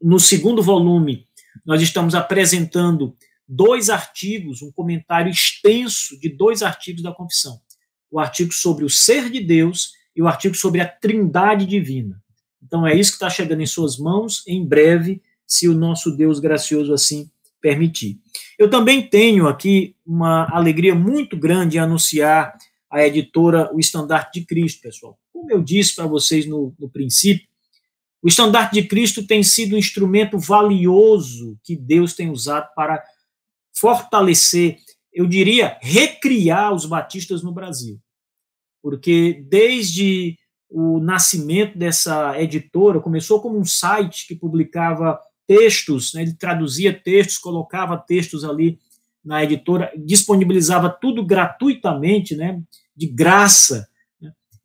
[0.00, 1.26] No segundo volume,
[1.64, 7.60] nós estamos apresentando dois artigos, um comentário extenso de dois artigos da confissão.
[8.10, 12.22] O artigo sobre o ser de Deus e o artigo sobre a trindade divina.
[12.62, 16.40] Então, é isso que está chegando em suas mãos em breve, se o nosso Deus
[16.40, 18.20] gracioso assim permitir.
[18.58, 22.56] Eu também tenho aqui uma alegria muito grande em anunciar
[22.90, 25.18] a editora O Estandarte de Cristo, pessoal.
[25.38, 27.46] Como eu disse para vocês no, no princípio,
[28.20, 33.00] o Estandarte de Cristo tem sido um instrumento valioso que Deus tem usado para
[33.72, 34.78] fortalecer,
[35.12, 38.00] eu diria, recriar os batistas no Brasil.
[38.82, 40.36] Porque desde
[40.68, 47.38] o nascimento dessa editora, começou como um site que publicava textos, né, ele traduzia textos,
[47.38, 48.78] colocava textos ali
[49.24, 52.60] na editora, disponibilizava tudo gratuitamente, né,
[52.94, 53.88] de graça,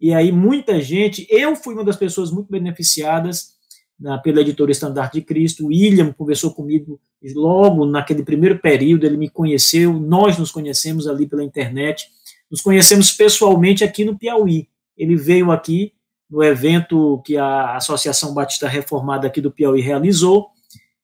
[0.04, 3.54] e aí muita gente, eu fui uma das pessoas muito beneficiadas
[3.98, 7.00] na, pela editora Estandarte de Cristo, o William conversou comigo
[7.34, 12.10] logo naquele primeiro período, ele me conheceu, nós nos conhecemos ali pela internet,
[12.52, 14.68] nos conhecemos pessoalmente aqui no Piauí.
[14.98, 15.94] Ele veio aqui
[16.30, 20.50] no evento que a Associação Batista Reformada aqui do Piauí realizou,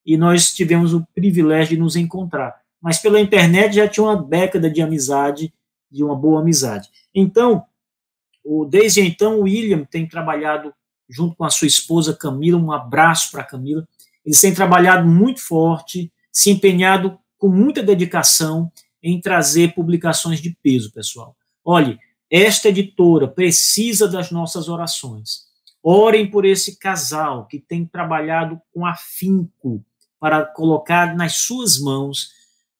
[0.06, 2.54] e nós tivemos o privilégio de nos encontrar.
[2.82, 5.54] Mas pela internet já tinha uma década de amizade,
[5.90, 6.90] de uma boa amizade.
[7.16, 7.64] Então,
[8.44, 10.74] o, desde então, o William tem trabalhado
[11.10, 13.88] junto com a sua esposa Camila, um abraço para Camila.
[14.26, 18.72] Eles têm trabalhado muito forte, se empenhado com muita dedicação
[19.02, 21.36] em trazer publicações de peso, pessoal.
[21.64, 21.98] Olhe,
[22.30, 25.48] esta editora precisa das nossas orações.
[25.82, 29.84] Orem por esse casal que tem trabalhado com afinco
[30.20, 32.32] para colocar nas suas mãos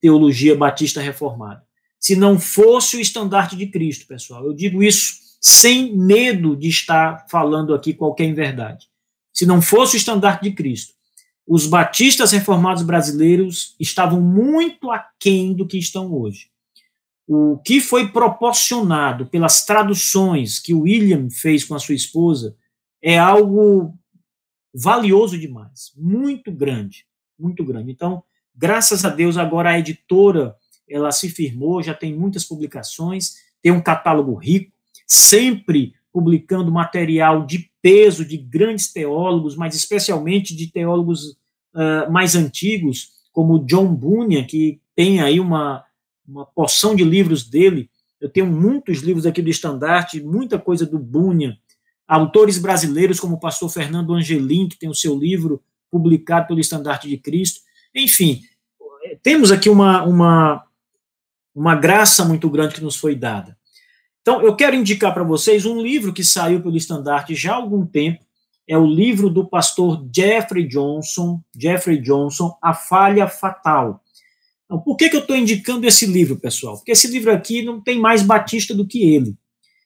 [0.02, 1.64] teologia batista reformada.
[2.00, 7.26] Se não fosse o estandarte de Cristo, pessoal, eu digo isso sem medo de estar
[7.30, 8.88] falando aqui qualquer verdade.
[9.32, 10.94] Se não fosse o estandarte de Cristo,
[11.48, 16.52] os batistas reformados brasileiros estavam muito aquém do que estão hoje.
[17.28, 22.56] O que foi proporcionado pelas traduções que William fez com a sua esposa
[23.02, 23.98] é algo
[24.74, 27.06] valioso demais, muito grande,
[27.38, 27.92] muito grande.
[27.92, 28.24] Então,
[28.56, 30.56] graças a Deus, agora a editora
[30.88, 34.72] ela se firmou, já tem muitas publicações, tem um catálogo rico,
[35.10, 41.38] sempre publicando material de peso de grandes teólogos, mas especialmente de teólogos
[41.74, 45.84] uh, mais antigos, como John Bunyan, que tem aí uma,
[46.28, 47.90] uma porção de livros dele.
[48.22, 51.58] Eu tenho muitos livros aqui do Estandarte, muita coisa do Bunyan.
[52.08, 57.08] Autores brasileiros, como o pastor Fernando Angelim, que tem o seu livro publicado pelo Estandarte
[57.08, 57.62] de Cristo.
[57.96, 58.42] Enfim,
[59.24, 60.64] temos aqui uma, uma,
[61.56, 63.59] uma graça muito grande que nos foi dada.
[64.30, 67.84] Então, eu quero indicar para vocês um livro que saiu pelo Estandarte já há algum
[67.84, 68.24] tempo,
[68.68, 74.04] é o livro do pastor Jeffrey Johnson, Jeffrey Johnson, A Falha Fatal.
[74.66, 76.78] Então, por que, que eu estou indicando esse livro, pessoal?
[76.78, 79.36] Porque esse livro aqui não tem mais Batista do que ele.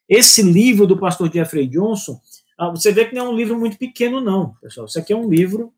[0.10, 2.20] Esse livro do pastor Jeffrey Johnson,
[2.58, 4.88] ah, você vê que não é um livro muito pequeno, não, pessoal.
[4.88, 5.72] Isso aqui é um livro,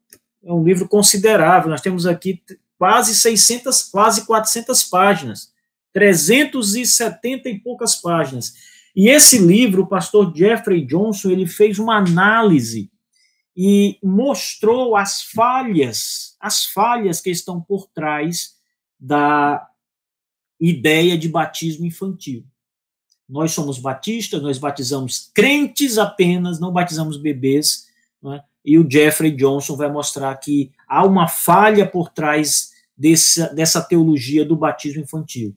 [0.44, 1.70] é um livro considerável.
[1.70, 2.42] Nós temos aqui
[2.80, 5.54] quase 600, quase 400 páginas,
[5.96, 8.54] 370 e poucas páginas.
[8.94, 12.92] E esse livro, o pastor Jeffrey Johnson, ele fez uma análise
[13.56, 18.56] e mostrou as falhas, as falhas que estão por trás
[19.00, 19.66] da
[20.60, 22.46] ideia de batismo infantil.
[23.28, 27.86] Nós somos batistas, nós batizamos crentes apenas, não batizamos bebês,
[28.34, 28.44] é?
[28.66, 34.44] e o Jeffrey Johnson vai mostrar que há uma falha por trás dessa, dessa teologia
[34.44, 35.56] do batismo infantil.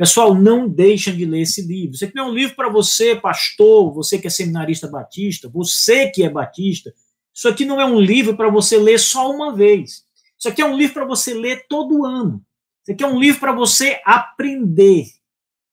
[0.00, 1.94] Pessoal, não deixem de ler esse livro.
[1.94, 6.22] Isso aqui é um livro para você, pastor, você que é seminarista batista, você que
[6.22, 6.90] é batista,
[7.34, 10.02] isso aqui não é um livro para você ler só uma vez.
[10.38, 12.42] Isso aqui é um livro para você ler todo ano.
[12.82, 15.04] Isso aqui é um livro para você aprender.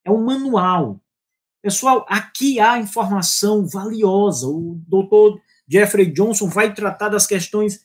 [0.04, 1.00] É um manual.
[1.62, 4.46] Pessoal, aqui há informação valiosa.
[4.46, 7.82] O doutor Jeffrey Johnson vai tratar das questões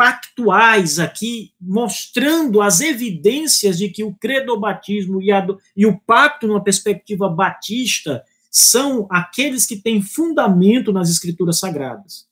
[0.00, 5.46] pactuais aqui, mostrando as evidências de que o credobatismo e, a,
[5.76, 12.26] e o pacto, numa perspectiva batista, são aqueles que têm fundamento nas escrituras sagradas.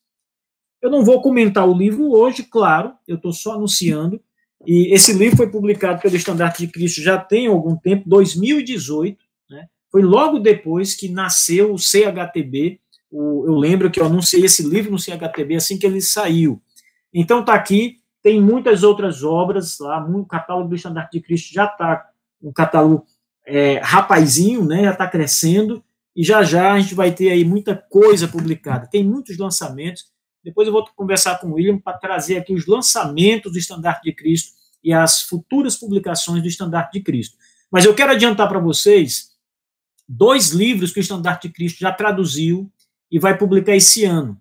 [0.81, 4.19] Eu não vou comentar o livro hoje, claro, eu estou só anunciando.
[4.67, 9.23] E esse livro foi publicado pelo Estandarte de Cristo já tem algum tempo, 2018.
[9.51, 9.67] Né?
[9.93, 12.81] Foi logo depois que nasceu o CHTB.
[13.11, 16.63] O, eu lembro que eu anunciei esse livro no CHTB assim que ele saiu.
[17.13, 21.65] Então está aqui, tem muitas outras obras lá, o catálogo do Estandarte de Cristo já
[21.65, 22.09] está
[22.43, 23.07] um catálogo
[23.47, 24.85] é, rapazinho, né?
[24.85, 25.83] Já está crescendo
[26.15, 28.87] e já já a gente vai ter aí muita coisa publicada.
[28.87, 30.05] Tem muitos lançamentos.
[30.45, 34.13] Depois eu vou conversar com o William para trazer aqui os lançamentos do Estandarte de
[34.13, 34.53] Cristo
[34.83, 37.37] e as futuras publicações do Estandarte de Cristo.
[37.71, 39.31] Mas eu quero adiantar para vocês
[40.09, 42.71] dois livros que o Estandarte de Cristo já traduziu
[43.11, 44.41] e vai publicar esse ano.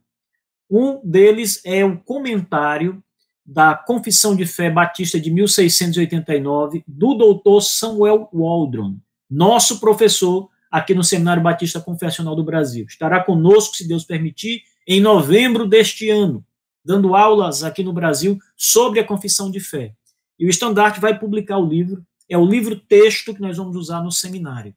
[0.69, 3.01] Um deles é um comentário
[3.45, 8.97] da Confissão de Fé Batista de 1689, do doutor Samuel Waldron,
[9.29, 12.85] nosso professor aqui no Seminário Batista Confessional do Brasil.
[12.85, 16.45] Estará conosco, se Deus permitir, em novembro deste ano,
[16.83, 19.93] dando aulas aqui no Brasil sobre a confissão de fé.
[20.37, 24.11] E o Estandarte vai publicar o livro, é o livro-texto que nós vamos usar no
[24.11, 24.75] seminário.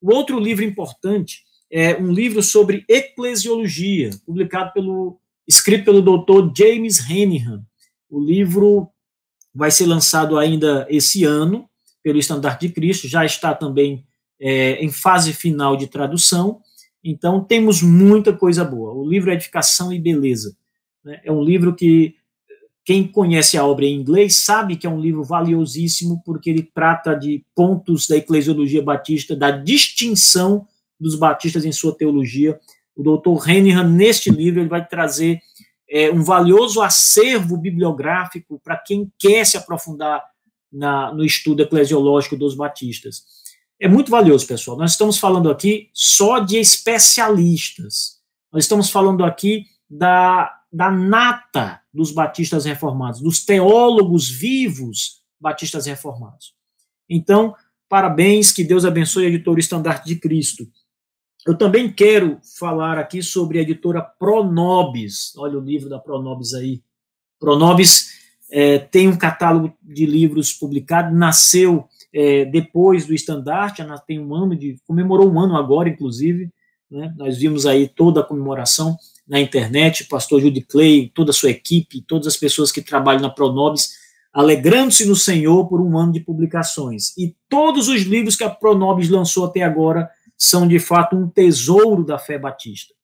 [0.00, 6.98] O outro livro importante é um livro sobre eclesiologia, publicado pelo, escrito pelo doutor James
[7.08, 7.64] Henihan.
[8.08, 8.88] O livro
[9.54, 11.68] vai ser lançado ainda esse ano
[12.02, 14.06] pelo Estandarte de Cristo, já está também
[14.40, 16.60] é, em fase final de tradução,
[17.04, 18.94] então, temos muita coisa boa.
[18.94, 20.56] O livro Edificação e Beleza
[21.04, 22.14] né, é um livro que
[22.82, 27.14] quem conhece a obra em inglês sabe que é um livro valiosíssimo, porque ele trata
[27.14, 30.66] de pontos da eclesiologia batista, da distinção
[30.98, 32.58] dos batistas em sua teologia.
[32.96, 35.40] O doutor Hennihan, neste livro, ele vai trazer
[35.88, 40.24] é, um valioso acervo bibliográfico para quem quer se aprofundar
[40.72, 43.24] na, no estudo eclesiológico dos batistas.
[43.80, 44.76] É muito valioso, pessoal.
[44.76, 48.20] Nós estamos falando aqui só de especialistas.
[48.52, 56.54] Nós estamos falando aqui da, da nata dos batistas reformados, dos teólogos vivos batistas reformados.
[57.08, 57.54] Então,
[57.88, 60.66] parabéns, que Deus abençoe a editora Estandarte de Cristo.
[61.46, 65.36] Eu também quero falar aqui sobre a editora Pronobis.
[65.36, 66.82] Olha o livro da Pronobis aí.
[67.38, 68.14] Pronobis
[68.50, 74.56] é, tem um catálogo de livros publicados, nasceu é, depois do estandarte, tem um ano
[74.56, 74.78] de.
[74.86, 76.48] comemorou um ano agora, inclusive,
[76.90, 78.96] né, nós vimos aí toda a comemoração.
[79.26, 83.30] na internet, pastor Judy Clay, toda a sua equipe, todas as pessoas que trabalham na
[83.30, 83.90] Pronobis,
[84.32, 87.16] alegrando-se no Senhor por um ano de publicações.
[87.18, 92.04] E todos os livros que a Pronobis lançou até agora são, de fato, um tesouro
[92.04, 92.94] da fé batista.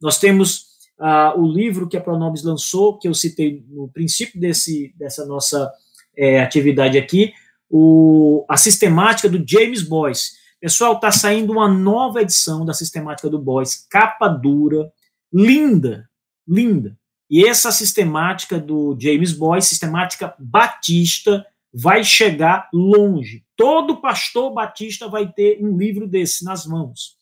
[0.00, 4.92] Nós temos uh, o livro que a Pronobis lançou, que eu citei no princípio desse,
[4.96, 5.70] dessa nossa
[6.16, 7.32] é, atividade aqui,
[7.70, 10.32] o, a sistemática do James Boyce.
[10.60, 14.92] Pessoal, está saindo uma nova edição da sistemática do Boyce, capa dura,
[15.32, 16.08] linda,
[16.46, 16.96] linda.
[17.30, 23.42] E essa sistemática do James Boyce, sistemática batista, vai chegar longe.
[23.62, 27.16] Todo pastor batista vai ter um livro desse nas mãos.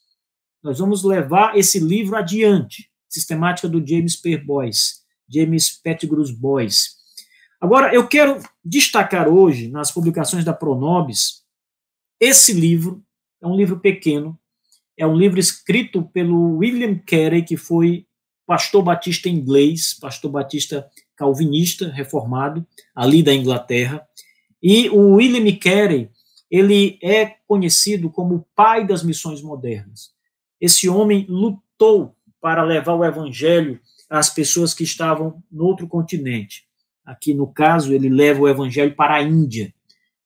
[0.62, 2.91] Nós vamos levar esse livro adiante.
[3.07, 4.38] Sistemática do James P.
[4.38, 6.93] Boyce, James Pettigrew Boyce.
[7.61, 11.43] Agora, eu quero destacar hoje, nas publicações da Pronobis,
[12.18, 13.05] esse livro,
[13.43, 14.41] é um livro pequeno,
[14.97, 18.07] é um livro escrito pelo William Carey, que foi
[18.47, 24.03] pastor batista inglês, pastor batista calvinista, reformado, ali da Inglaterra.
[24.62, 26.09] E o William Carey,
[26.51, 30.11] ele é conhecido como o pai das missões modernas.
[30.61, 36.64] Esse homem lutou para levar o evangelho às pessoas que estavam no outro continente.
[37.05, 39.72] Aqui, no caso, ele leva o evangelho para a Índia.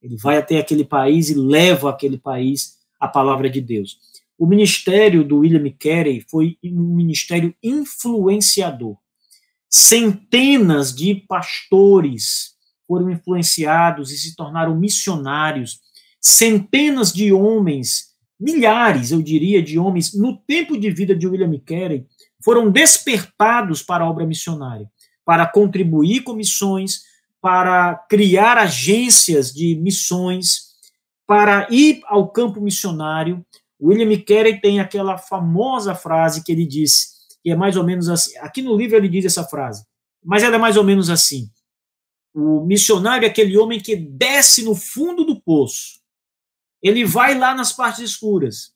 [0.02, 3.98] Ele vai até aquele país e leva aquele país a palavra de Deus.
[4.38, 8.96] O ministério do William Carey foi um ministério influenciador.
[9.68, 12.54] Centenas de pastores
[12.86, 15.80] foram influenciados e se tornaram missionários.
[16.24, 22.06] Centenas de homens, milhares, eu diria, de homens, no tempo de vida de William Carey,
[22.42, 24.88] foram despertados para a obra missionária
[25.24, 27.02] para contribuir com missões,
[27.40, 30.74] para criar agências de missões,
[31.26, 33.44] para ir ao campo missionário.
[33.80, 37.08] William Carey tem aquela famosa frase que ele disse,
[37.42, 38.36] que é mais ou menos assim.
[38.38, 39.84] Aqui no livro ele diz essa frase,
[40.22, 41.50] mas ela é mais ou menos assim:
[42.34, 46.03] o missionário é aquele homem que desce no fundo do poço.
[46.84, 48.72] Ele vai lá nas partes escuras,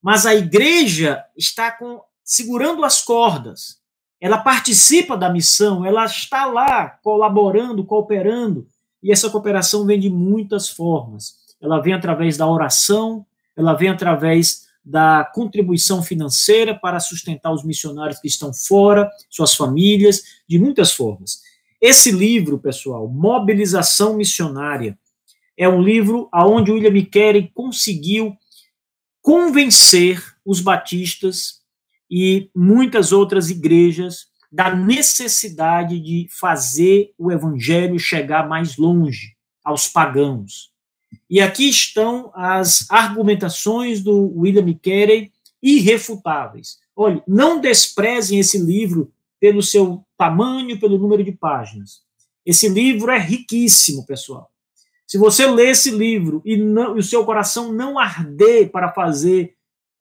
[0.00, 3.78] mas a igreja está com, segurando as cordas
[4.20, 8.66] ela participa da missão, ela está lá colaborando, cooperando,
[9.02, 11.36] e essa cooperação vem de muitas formas.
[11.60, 13.24] Ela vem através da oração,
[13.56, 20.22] ela vem através da contribuição financeira para sustentar os missionários que estão fora, suas famílias,
[20.48, 21.40] de muitas formas.
[21.80, 24.98] Esse livro, pessoal, Mobilização Missionária,
[25.58, 28.36] é um livro aonde William Carey conseguiu
[29.20, 31.58] convencer os batistas
[32.08, 40.70] e muitas outras igrejas da necessidade de fazer o evangelho chegar mais longe aos pagãos.
[41.28, 46.78] E aqui estão as argumentações do William Carey irrefutáveis.
[46.94, 52.00] Olhe, não desprezem esse livro pelo seu tamanho, pelo número de páginas.
[52.46, 54.50] Esse livro é riquíssimo, pessoal.
[55.08, 59.56] Se você ler esse livro e, não, e o seu coração não arder para fazer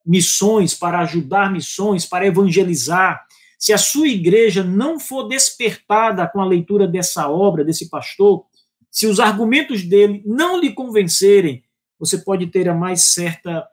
[0.06, 3.26] missões, para ajudar missões, para evangelizar,
[3.58, 8.46] se a sua igreja não for despertada com a leitura dessa obra, desse pastor,
[8.92, 11.64] se os argumentos dele não lhe convencerem,
[11.98, 13.66] você pode ter a mais certa,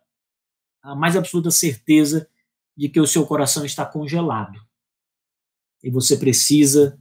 [0.81, 2.29] a mais absoluta certeza
[2.77, 4.61] de que o seu coração está congelado.
[5.83, 6.97] E você precisa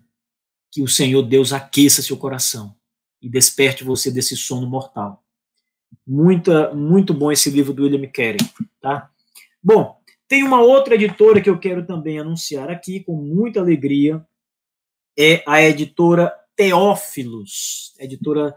[0.71, 2.75] que o Senhor Deus aqueça seu coração
[3.23, 5.23] e desperte você desse sono mortal.
[6.05, 8.37] Muita, muito bom esse livro do William Carey,
[8.81, 9.09] tá?
[9.63, 9.97] Bom,
[10.27, 14.25] tem uma outra editora que eu quero também anunciar aqui, com muita alegria,
[15.17, 18.55] é a editora Teófilos, editora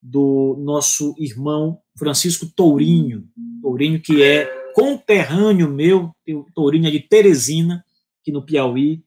[0.00, 3.28] do nosso irmão Francisco Tourinho,
[3.60, 6.14] Tourinho que é conterrâneo meu,
[6.54, 7.84] Tourinho é de Teresina,
[8.20, 9.02] aqui no Piauí,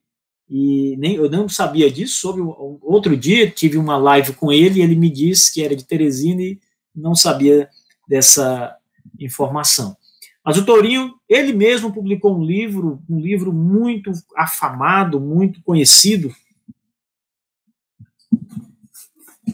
[0.50, 2.41] e nem, eu não sabia disso, sobre
[2.82, 6.41] outro dia tive uma live com ele e ele me disse que era de Teresina
[6.41, 6.60] e
[6.95, 7.70] não sabia
[8.08, 8.76] dessa
[9.20, 9.95] informação.
[10.43, 16.34] Mas o Tourinho, ele mesmo publicou um livro, um livro muito afamado, muito conhecido.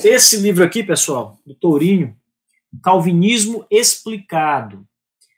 [0.01, 2.15] Esse livro aqui, pessoal, do Tourinho,
[2.81, 4.87] Calvinismo Explicado.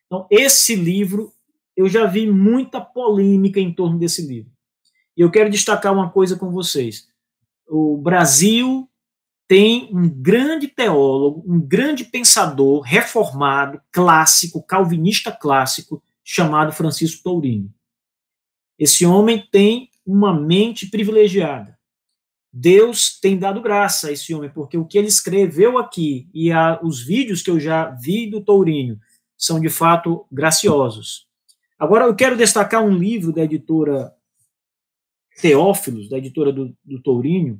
[0.05, 1.33] Então, esse livro,
[1.75, 4.51] eu já vi muita polêmica em torno desse livro.
[5.17, 7.09] E eu quero destacar uma coisa com vocês.
[7.67, 8.87] O Brasil
[9.47, 17.73] tem um grande teólogo, um grande pensador reformado, clássico, calvinista clássico, chamado Francisco Tourinho.
[18.77, 21.77] Esse homem tem uma mente privilegiada.
[22.53, 26.79] Deus tem dado graça a esse homem, porque o que ele escreveu aqui e a,
[26.83, 28.99] os vídeos que eu já vi do Tourinho
[29.37, 31.27] são de fato graciosos.
[31.77, 34.16] Agora eu quero destacar um livro da editora
[35.41, 37.59] Teófilos, da editora do, do Tourinho,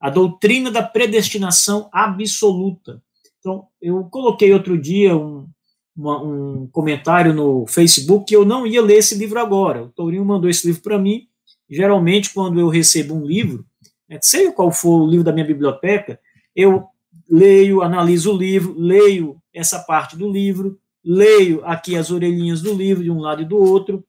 [0.00, 3.02] a doutrina da predestinação absoluta.
[3.38, 5.46] Então, eu coloquei outro dia um,
[5.94, 9.84] uma, um comentário no Facebook que eu não ia ler esse livro agora.
[9.84, 11.26] O Tourinho mandou esse livro para mim.
[11.68, 13.64] Geralmente, quando eu recebo um livro,
[14.08, 16.18] né, sei qual for o livro da minha biblioteca,
[16.56, 16.86] eu
[17.28, 23.04] leio, analiso o livro, leio essa parte do livro, leio aqui as orelhinhas do livro
[23.04, 24.04] de um lado e do outro,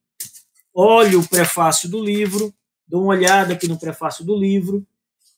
[0.73, 2.53] olho o prefácio do livro,
[2.91, 4.85] dou uma olhada aqui no prefácio do livro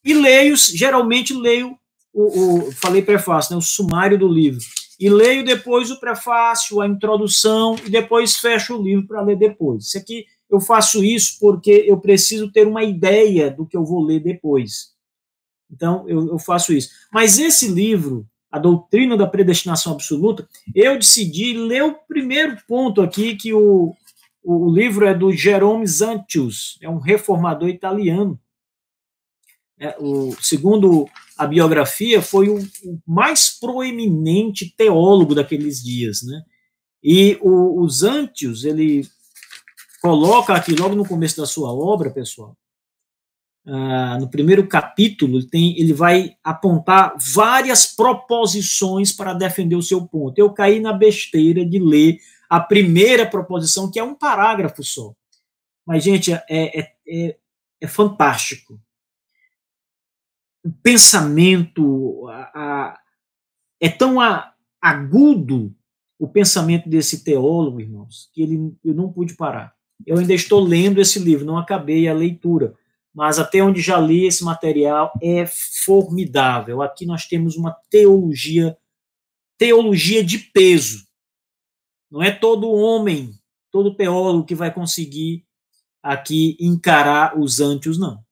[0.03, 1.77] e leio, geralmente leio
[2.11, 4.63] o, o falei prefácio, né, o sumário do livro
[4.99, 9.85] e leio depois o prefácio, a introdução e depois fecho o livro para ler depois.
[9.85, 14.03] Isso aqui eu faço isso porque eu preciso ter uma ideia do que eu vou
[14.03, 14.93] ler depois.
[15.71, 16.89] Então eu, eu faço isso.
[17.11, 23.35] Mas esse livro a doutrina da predestinação absoluta, eu decidi ler o primeiro ponto aqui,
[23.35, 23.95] que o,
[24.43, 28.39] o livro é do Jerome Zantius, é um reformador italiano.
[29.79, 36.21] É, o, segundo a biografia, foi o, o, mais proeminente teólogo daqueles dias.
[36.23, 36.43] Né?
[37.01, 39.07] E o, o Zantius, ele
[40.01, 42.55] coloca aqui, logo no começo da sua obra, pessoal,
[43.65, 50.05] ah, no primeiro capítulo, ele, tem, ele vai apontar várias proposições para defender o seu
[50.05, 50.37] ponto.
[50.37, 52.17] Eu caí na besteira de ler
[52.55, 55.13] a primeira proposição, que é um parágrafo só.
[55.85, 57.37] Mas, gente, é, é, é,
[57.81, 58.79] é fantástico.
[60.63, 62.99] O pensamento a, a,
[63.81, 65.75] é tão a, agudo
[66.17, 69.73] o pensamento desse teólogo, irmãos, que ele, eu não pude parar.
[70.05, 72.77] Eu ainda estou lendo esse livro, não acabei a leitura
[73.13, 76.81] mas até onde já li esse material é formidável.
[76.81, 78.75] Aqui nós temos uma teologia,
[79.57, 81.05] teologia de peso.
[82.13, 83.33] Não é todo homem,
[83.71, 85.45] todo teólogo que vai conseguir
[86.03, 88.23] aqui encarar os antios, não.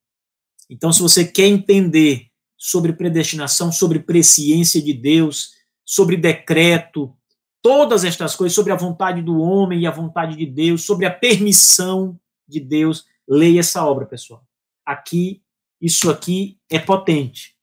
[0.69, 5.53] Então, se você quer entender sobre predestinação, sobre presciência de Deus,
[5.84, 7.13] sobre decreto,
[7.61, 11.11] todas estas coisas, sobre a vontade do homem e a vontade de Deus, sobre a
[11.11, 14.45] permissão de Deus, leia essa obra, pessoal
[14.91, 15.41] aqui,
[15.79, 17.55] isso aqui é potente.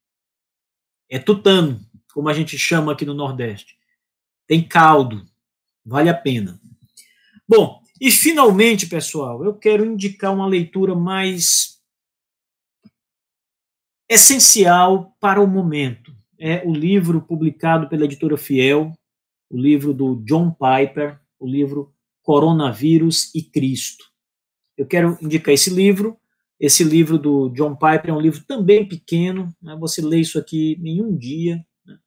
[1.10, 1.80] É tutano,
[2.12, 3.78] como a gente chama aqui no Nordeste.
[4.46, 5.26] Tem caldo,
[5.88, 6.60] vale a pena.
[7.48, 11.78] Bom, e finalmente, pessoal, eu quero indicar uma leitura mais
[14.08, 16.14] essencial para o momento.
[16.38, 18.92] É o livro publicado pela editora Fiel,
[19.50, 24.04] o livro do John Piper, o livro Coronavírus e Cristo.
[24.76, 26.16] Eu quero indicar esse livro
[26.60, 29.76] esse livro do John Piper é um livro também pequeno, né?
[29.78, 31.98] você lê isso aqui em dia, né?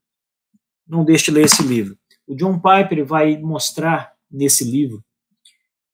[0.85, 1.97] não deixe de ler esse livro.
[2.31, 5.03] O John Piper vai mostrar nesse livro,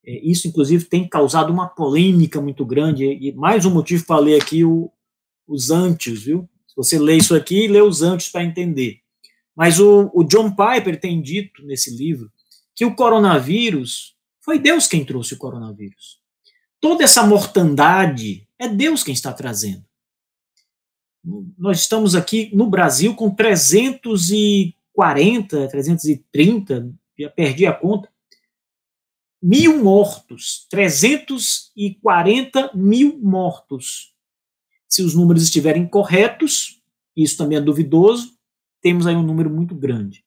[0.05, 4.39] é, isso inclusive tem causado uma polêmica muito grande, e mais um motivo para ler
[4.39, 4.91] aqui o,
[5.47, 6.47] os antes, viu?
[6.67, 8.99] Se você lê isso aqui, lê os antes para entender.
[9.55, 12.31] Mas o, o John Piper tem dito nesse livro
[12.75, 16.19] que o coronavírus foi Deus quem trouxe o coronavírus.
[16.79, 19.83] Toda essa mortandade é Deus quem está trazendo.
[21.57, 23.33] Nós estamos aqui no Brasil com
[24.97, 28.09] 340, 330, já perdi a conta,
[29.41, 34.15] mil mortos, 340 mil mortos.
[34.89, 36.81] Se os números estiverem corretos,
[37.15, 38.35] isso também é duvidoso,
[38.81, 40.25] temos aí um número muito grande.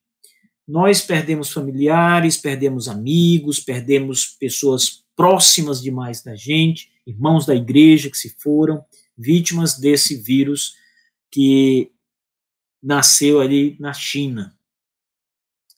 [0.67, 8.17] Nós perdemos familiares, perdemos amigos, perdemos pessoas próximas demais da gente, irmãos da igreja que
[8.17, 8.85] se foram,
[9.19, 10.77] vítimas desse vírus
[11.29, 11.91] que
[12.81, 14.57] nasceu ali na China.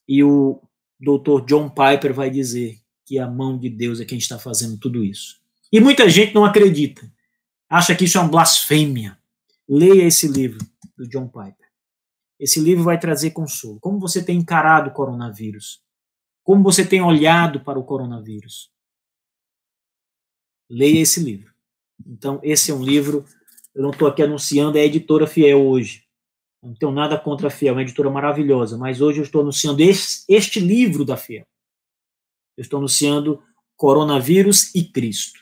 [0.08, 0.60] E o
[0.98, 5.04] doutor John Piper vai dizer que a mão de Deus é quem está fazendo tudo
[5.04, 5.40] isso.
[5.72, 7.10] E muita gente não acredita,
[7.68, 9.18] acha que isso é uma blasfêmia.
[9.68, 10.64] Leia esse livro
[10.96, 11.68] do John Piper.
[12.38, 13.78] Esse livro vai trazer consolo.
[13.80, 15.80] Como você tem encarado o coronavírus?
[16.42, 18.72] Como você tem olhado para o coronavírus?
[20.72, 21.52] leia esse livro.
[22.04, 23.24] Então, esse é um livro,
[23.74, 26.04] eu não estou aqui anunciando, é a editora Fiel hoje.
[26.62, 29.82] Não tenho nada contra a Fiel, é uma editora maravilhosa, mas hoje eu estou anunciando
[29.82, 31.44] este, este livro da Fiel.
[32.56, 33.42] Eu estou anunciando
[33.76, 35.40] Coronavírus e Cristo.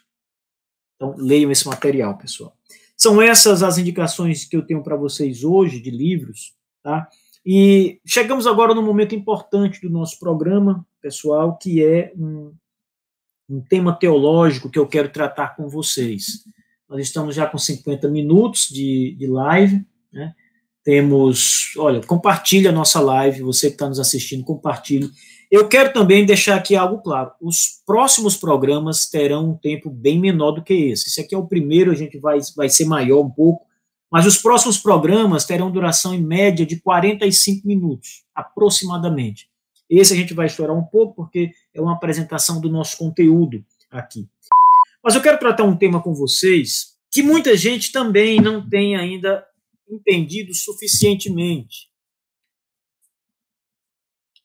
[0.96, 2.56] Então, leiam esse material, pessoal.
[2.96, 7.08] São essas as indicações que eu tenho para vocês hoje de livros, tá?
[7.44, 12.54] E chegamos agora no momento importante do nosso programa, pessoal, que é um,
[13.48, 16.44] um tema teológico que eu quero tratar com vocês.
[16.88, 20.34] Nós estamos já com 50 minutos de, de live, né?
[20.84, 25.10] Temos, olha, compartilhe a nossa live, você que está nos assistindo, compartilhe.
[25.50, 27.32] Eu quero também deixar aqui algo claro.
[27.40, 31.08] Os próximos programas terão um tempo bem menor do que esse.
[31.08, 33.66] Esse aqui é o primeiro, a gente vai, vai ser maior um pouco,
[34.10, 39.48] mas os próximos programas terão duração em média de 45 minutos, aproximadamente.
[39.88, 44.26] Esse a gente vai estourar um pouco, porque é uma apresentação do nosso conteúdo aqui.
[45.02, 49.44] Mas eu quero tratar um tema com vocês que muita gente também não tem ainda
[49.90, 51.90] entendido suficientemente.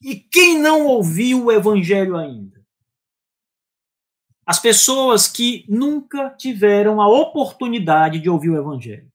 [0.02, 2.64] E quem não ouviu o evangelho ainda?
[4.46, 9.12] As pessoas que nunca tiveram a oportunidade de ouvir o evangelho.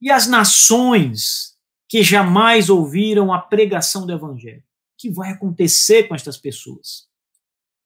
[0.00, 1.56] E as nações
[1.88, 4.60] que jamais ouviram a pregação do evangelho.
[4.60, 7.08] O que vai acontecer com estas pessoas?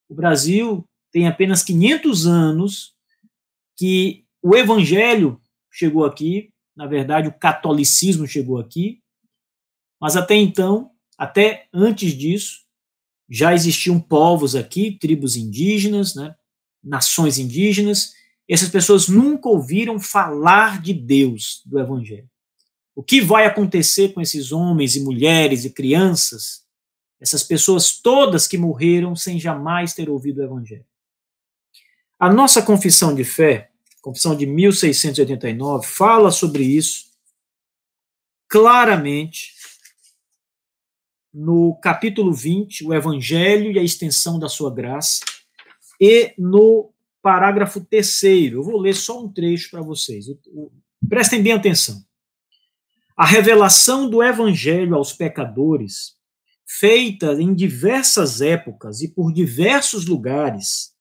[0.08, 2.94] O Brasil tem apenas 500 anos
[3.76, 9.02] que o evangelho chegou aqui, na verdade, o catolicismo chegou aqui,
[10.00, 12.60] mas até então, até antes disso,
[13.28, 16.36] já existiam povos aqui, tribos indígenas, né,
[16.80, 18.14] nações indígenas.
[18.48, 22.30] Essas pessoas nunca ouviram falar de Deus, do Evangelho.
[22.94, 26.64] O que vai acontecer com esses homens e mulheres e crianças,
[27.20, 30.86] essas pessoas todas que morreram sem jamais ter ouvido o Evangelho?
[32.20, 37.08] A nossa confissão de fé, confissão de 1689, fala sobre isso
[38.48, 39.52] claramente
[41.32, 45.20] no capítulo 20, o Evangelho e a extensão da sua graça,
[46.00, 46.90] e no
[47.22, 48.58] parágrafo terceiro.
[48.58, 50.26] Eu vou ler só um trecho para vocês.
[51.08, 52.02] Prestem bem atenção.
[53.16, 56.16] A revelação do Evangelho aos pecadores,
[56.66, 60.94] feita em diversas épocas e por diversos lugares,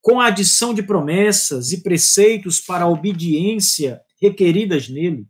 [0.00, 5.26] com a adição de promessas e preceitos para a obediência requeridas nele,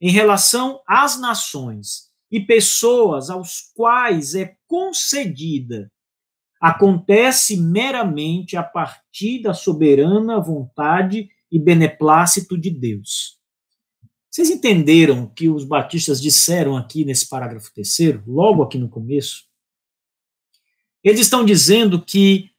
[0.00, 5.90] em relação às nações e pessoas aos quais é concedida,
[6.60, 13.38] acontece meramente a partir da soberana vontade e beneplácito de Deus.
[14.30, 19.44] Vocês entenderam o que os batistas disseram aqui nesse parágrafo terceiro, logo aqui no começo?
[21.02, 22.50] Eles estão dizendo que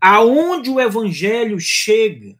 [0.00, 2.36] aonde o evangelho chega,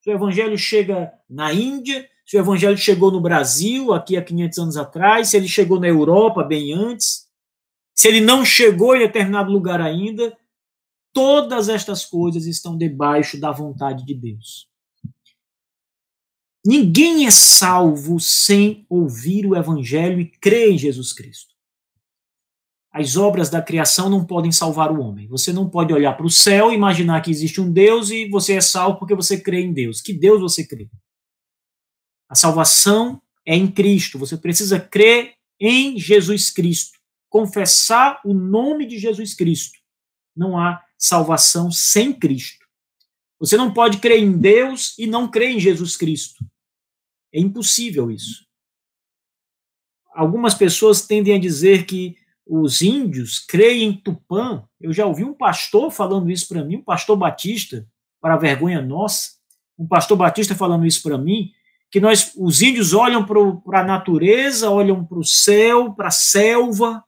[0.00, 4.58] se o evangelho chega na Índia, se o evangelho chegou no Brasil, aqui há 500
[4.58, 7.28] anos atrás, se ele chegou na Europa bem antes,
[7.94, 10.36] se ele não chegou em determinado lugar ainda,
[11.12, 14.68] todas estas coisas estão debaixo da vontade de Deus.
[16.64, 21.49] Ninguém é salvo sem ouvir o evangelho e crer em Jesus Cristo.
[22.92, 25.28] As obras da criação não podem salvar o homem.
[25.28, 28.60] Você não pode olhar para o céu imaginar que existe um Deus e você é
[28.60, 30.00] salvo porque você crê em Deus.
[30.00, 30.88] Que Deus você crê?
[32.28, 34.18] A salvação é em Cristo.
[34.18, 36.98] Você precisa crer em Jesus Cristo.
[37.28, 39.78] Confessar o nome de Jesus Cristo.
[40.34, 42.66] Não há salvação sem Cristo.
[43.38, 46.44] Você não pode crer em Deus e não crer em Jesus Cristo.
[47.32, 48.44] É impossível isso.
[50.12, 52.16] Algumas pessoas tendem a dizer que
[52.50, 54.64] os índios creem em Tupã.
[54.80, 57.86] Eu já ouvi um pastor falando isso para mim, um pastor batista,
[58.20, 59.34] para vergonha nossa,
[59.78, 61.52] um pastor batista falando isso para mim,
[61.92, 67.04] que nós, os índios olham para a natureza, olham para o céu, para a selva,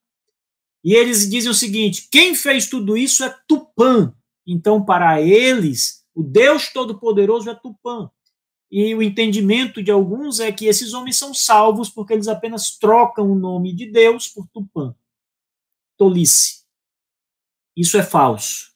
[0.85, 4.15] e eles dizem o seguinte: quem fez tudo isso é Tupã.
[4.47, 8.09] Então, para eles, o Deus Todo-Poderoso é Tupã.
[8.71, 13.31] E o entendimento de alguns é que esses homens são salvos porque eles apenas trocam
[13.31, 14.95] o nome de Deus por Tupã
[15.97, 16.63] tolice.
[17.77, 18.73] Isso é falso.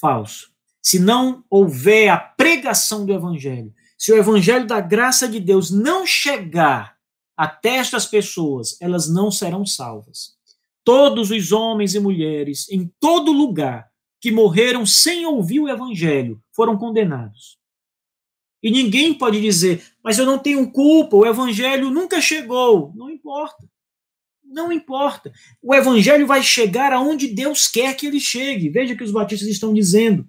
[0.00, 0.50] Falso.
[0.82, 6.06] Se não houver a pregação do evangelho, se o evangelho da graça de Deus não
[6.06, 6.96] chegar
[7.36, 10.36] até estas pessoas, elas não serão salvas.
[10.84, 16.78] Todos os homens e mulheres em todo lugar que morreram sem ouvir o evangelho foram
[16.78, 17.58] condenados.
[18.62, 22.92] E ninguém pode dizer, mas eu não tenho culpa, o evangelho nunca chegou.
[22.94, 23.68] Não importa.
[24.48, 25.30] Não importa.
[25.62, 28.70] O evangelho vai chegar aonde Deus quer que ele chegue.
[28.70, 30.26] Veja o que os batistas estão dizendo.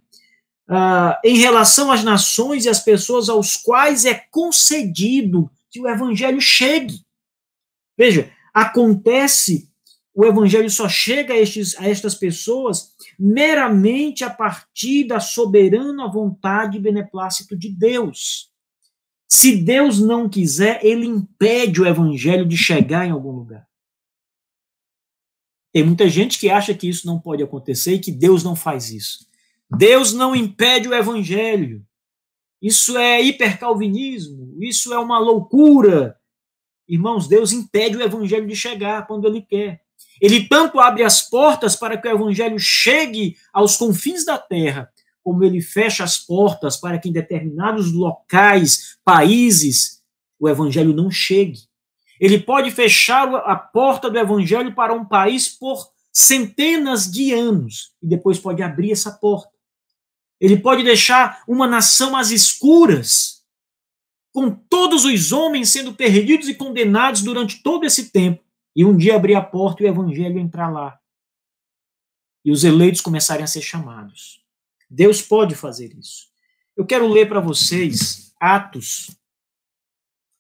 [0.70, 6.42] Uh, em relação às nações e às pessoas aos quais é concedido que o evangelho
[6.42, 7.04] chegue.
[7.98, 9.70] Veja, acontece,
[10.14, 16.78] o evangelho só chega a, estes, a estas pessoas meramente a partir da soberana vontade
[16.78, 18.50] e beneplácito de Deus.
[19.28, 23.69] Se Deus não quiser, ele impede o evangelho de chegar em algum lugar.
[25.72, 28.90] Tem muita gente que acha que isso não pode acontecer e que Deus não faz
[28.90, 29.28] isso.
[29.78, 31.86] Deus não impede o evangelho.
[32.62, 36.18] Isso é hipercalvinismo, isso é uma loucura.
[36.88, 39.82] Irmãos, Deus impede o evangelho de chegar quando ele quer.
[40.20, 44.92] Ele tanto abre as portas para que o evangelho chegue aos confins da terra,
[45.24, 50.02] como ele fecha as portas para que em determinados locais, países,
[50.38, 51.69] o evangelho não chegue.
[52.20, 58.08] Ele pode fechar a porta do evangelho para um país por centenas de anos e
[58.08, 59.52] depois pode abrir essa porta.
[60.40, 63.44] Ele pode deixar uma nação às escuras,
[64.32, 68.44] com todos os homens sendo perdidos e condenados durante todo esse tempo,
[68.76, 71.00] e um dia abrir a porta e o evangelho entrar lá.
[72.46, 74.42] E os eleitos começarem a ser chamados.
[74.90, 76.28] Deus pode fazer isso.
[76.76, 79.12] Eu quero ler para vocês Atos.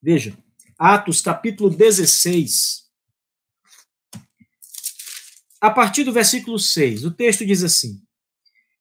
[0.01, 0.37] Veja,
[0.79, 2.85] Atos capítulo 16.
[5.59, 7.99] A partir do versículo 6, o texto diz assim: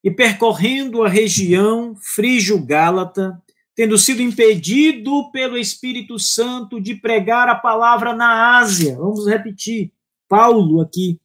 [0.04, 3.42] E percorrendo a região frígio-gálata,
[3.74, 8.96] tendo sido impedido pelo Espírito Santo de pregar a palavra na Ásia.
[8.96, 9.92] Vamos repetir.
[10.28, 11.18] Paulo aqui,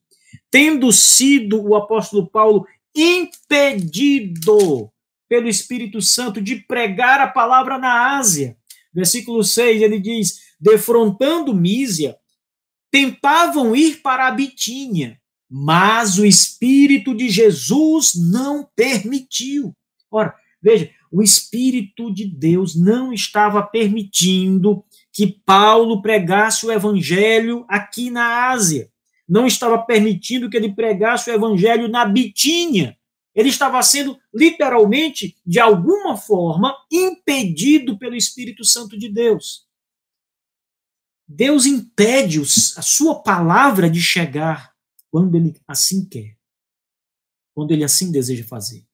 [0.49, 2.65] tendo sido o apóstolo Paulo
[2.95, 4.89] impedido
[5.30, 8.57] pelo Espírito Santo de pregar a palavra na Ásia.
[8.91, 12.16] Versículo 6, ele diz: defrontando Mísia,
[12.89, 19.76] tentavam ir para a Bitínia, mas o Espírito de Jesus não permitiu.
[20.09, 28.09] Ora, veja, o Espírito de Deus não estava permitindo que Paulo pregasse o evangelho aqui
[28.09, 28.89] na Ásia.
[29.28, 32.97] Não estava permitindo que ele pregasse o evangelho na Bitínia.
[33.36, 39.72] Ele estava sendo literalmente, de alguma forma, impedido pelo Espírito Santo de Deus.
[41.36, 44.71] Deus impede a sua palavra de chegar
[45.09, 46.38] quando ele assim quer,
[47.55, 48.86] quando ele assim deseja fazer.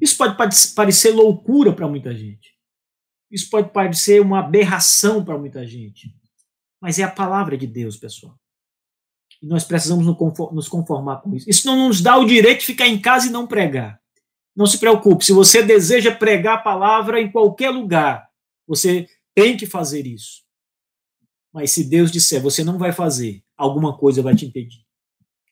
[0.00, 0.36] Isso pode
[0.74, 2.58] parecer loucura para muita gente.
[3.30, 6.12] Isso pode parecer uma aberração para muita gente.
[6.80, 8.36] Mas é a palavra de Deus, pessoal.
[9.40, 11.48] E nós precisamos nos conformar com isso.
[11.48, 14.00] Isso não nos dá o direito de ficar em casa e não pregar.
[14.54, 18.28] Não se preocupe, se você deseja pregar a palavra em qualquer lugar,
[18.66, 20.42] você tem que fazer isso.
[21.52, 24.84] Mas se Deus disser, você não vai fazer, alguma coisa vai te impedir.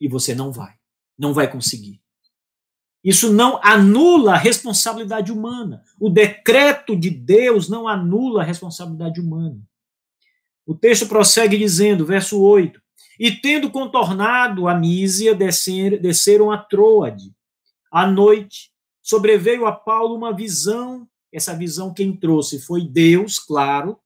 [0.01, 0.75] E você não vai.
[1.19, 2.01] Não vai conseguir.
[3.03, 5.83] Isso não anula a responsabilidade humana.
[5.99, 9.61] O decreto de Deus não anula a responsabilidade humana.
[10.67, 12.81] O texto prossegue dizendo, verso 8:
[13.19, 17.35] E tendo contornado a Mísia, descer, desceram a Troade.
[17.91, 18.71] À noite,
[19.03, 23.99] sobreveio a Paulo uma visão essa visão quem trouxe foi Deus, claro.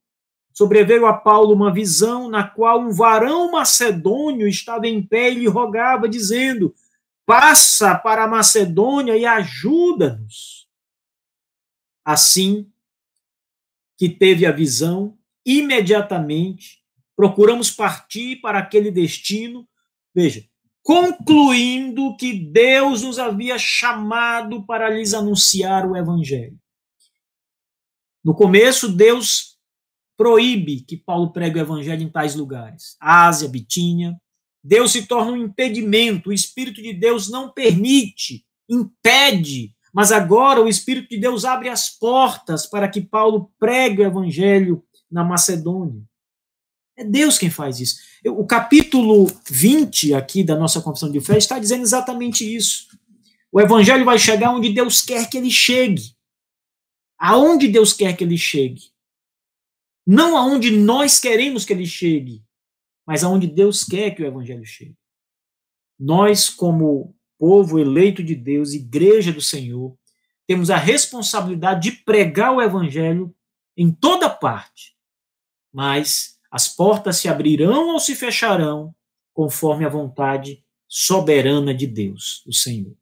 [0.52, 5.48] Sobreveio a Paulo uma visão na qual um varão macedônio estava em pé e lhe
[5.48, 6.74] rogava, dizendo:
[7.26, 10.68] Passa para a Macedônia e ajuda-nos.
[12.04, 12.70] Assim
[13.96, 15.16] que teve a visão,
[15.46, 16.84] imediatamente
[17.16, 19.66] procuramos partir para aquele destino.
[20.14, 20.44] Veja,
[20.82, 26.58] concluindo que Deus nos havia chamado para lhes anunciar o evangelho.
[28.24, 29.58] No começo, Deus
[30.16, 32.96] proíbe que Paulo pregue o evangelho em tais lugares.
[32.98, 34.16] Ásia, Bitínia.
[34.62, 40.68] Deus se torna um impedimento, o Espírito de Deus não permite, impede, mas agora o
[40.68, 46.02] Espírito de Deus abre as portas para que Paulo pregue o evangelho na Macedônia.
[46.96, 47.96] É Deus quem faz isso.
[48.24, 52.86] O capítulo 20 aqui da nossa confissão de fé está dizendo exatamente isso.
[53.52, 56.13] O evangelho vai chegar onde Deus quer que ele chegue
[57.26, 58.92] aonde Deus quer que ele chegue.
[60.06, 62.44] Não aonde nós queremos que ele chegue,
[63.06, 64.94] mas aonde Deus quer que o evangelho chegue.
[65.98, 69.96] Nós, como povo eleito de Deus, igreja do Senhor,
[70.46, 73.34] temos a responsabilidade de pregar o evangelho
[73.74, 74.94] em toda parte.
[75.72, 78.94] Mas as portas se abrirão ou se fecharão
[79.32, 82.94] conforme a vontade soberana de Deus, o Senhor.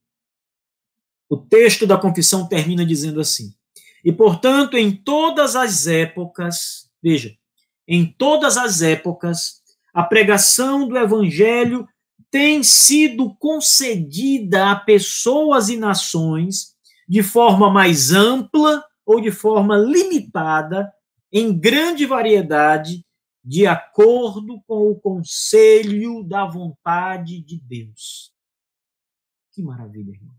[1.28, 3.52] O texto da confissão termina dizendo assim:
[4.04, 7.34] e, portanto, em todas as épocas, veja,
[7.86, 11.86] em todas as épocas, a pregação do evangelho
[12.30, 16.74] tem sido concedida a pessoas e nações
[17.06, 20.90] de forma mais ampla ou de forma limitada,
[21.30, 23.04] em grande variedade,
[23.44, 28.32] de acordo com o conselho da vontade de Deus.
[29.52, 30.31] Que maravilha, irmãos.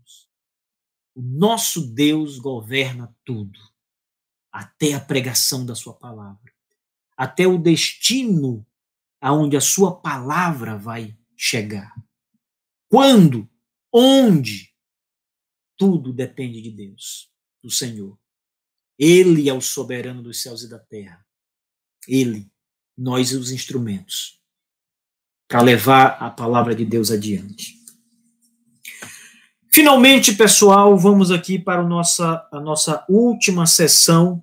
[1.14, 3.58] O nosso Deus governa tudo,
[4.50, 6.52] até a pregação da sua palavra,
[7.16, 8.66] até o destino
[9.20, 11.94] aonde a sua palavra vai chegar.
[12.88, 13.48] Quando,
[13.92, 14.74] onde,
[15.76, 17.30] tudo depende de Deus,
[17.62, 18.18] do Senhor.
[18.98, 21.24] Ele é o soberano dos céus e da terra.
[22.06, 22.50] Ele,
[22.96, 24.40] nós os instrumentos.
[25.48, 27.83] para levar a palavra de Deus adiante.
[29.74, 34.40] Finalmente, pessoal, vamos aqui para a nossa, a nossa última sessão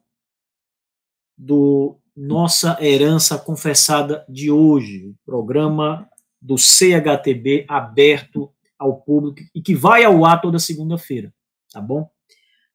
[1.37, 6.05] do Nossa Herança Confessada de hoje, o programa
[6.41, 11.33] do CHTB aberto ao público e que vai ao ar toda segunda-feira,
[11.71, 12.09] tá bom?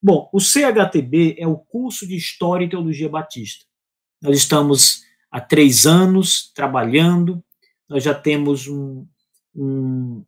[0.02, 3.66] Bom, o CHTB é o curso de História e Teologia Batista.
[4.22, 7.44] Nós estamos há três anos trabalhando,
[7.86, 9.06] nós já temos um,
[9.54, 10.24] um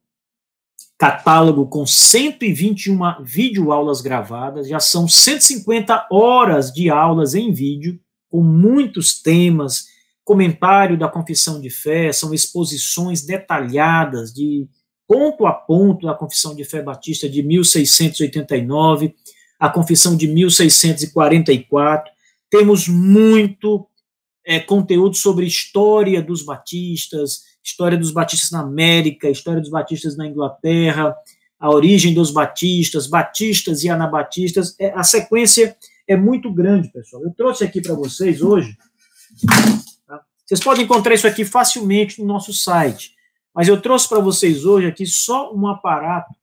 [0.99, 9.22] catálogo com 121 videoaulas gravadas, já são 150 horas de aulas em vídeo, com muitos
[9.22, 9.86] temas,
[10.24, 14.68] comentário da confissão de fé, são exposições detalhadas de
[15.07, 19.14] ponto a ponto da confissão de fé batista de 1689,
[19.59, 22.12] a confissão de 1644.
[22.51, 23.88] Temos muito
[24.44, 30.26] é, conteúdo sobre história dos batistas, história dos batistas na América, história dos batistas na
[30.26, 31.14] Inglaterra,
[31.60, 34.74] a origem dos batistas, batistas e anabatistas.
[34.78, 37.22] É, a sequência é muito grande, pessoal.
[37.22, 38.76] Eu trouxe aqui para vocês hoje.
[40.06, 40.22] Tá?
[40.46, 43.12] Vocês podem encontrar isso aqui facilmente no nosso site,
[43.54, 46.34] mas eu trouxe para vocês hoje aqui só um aparato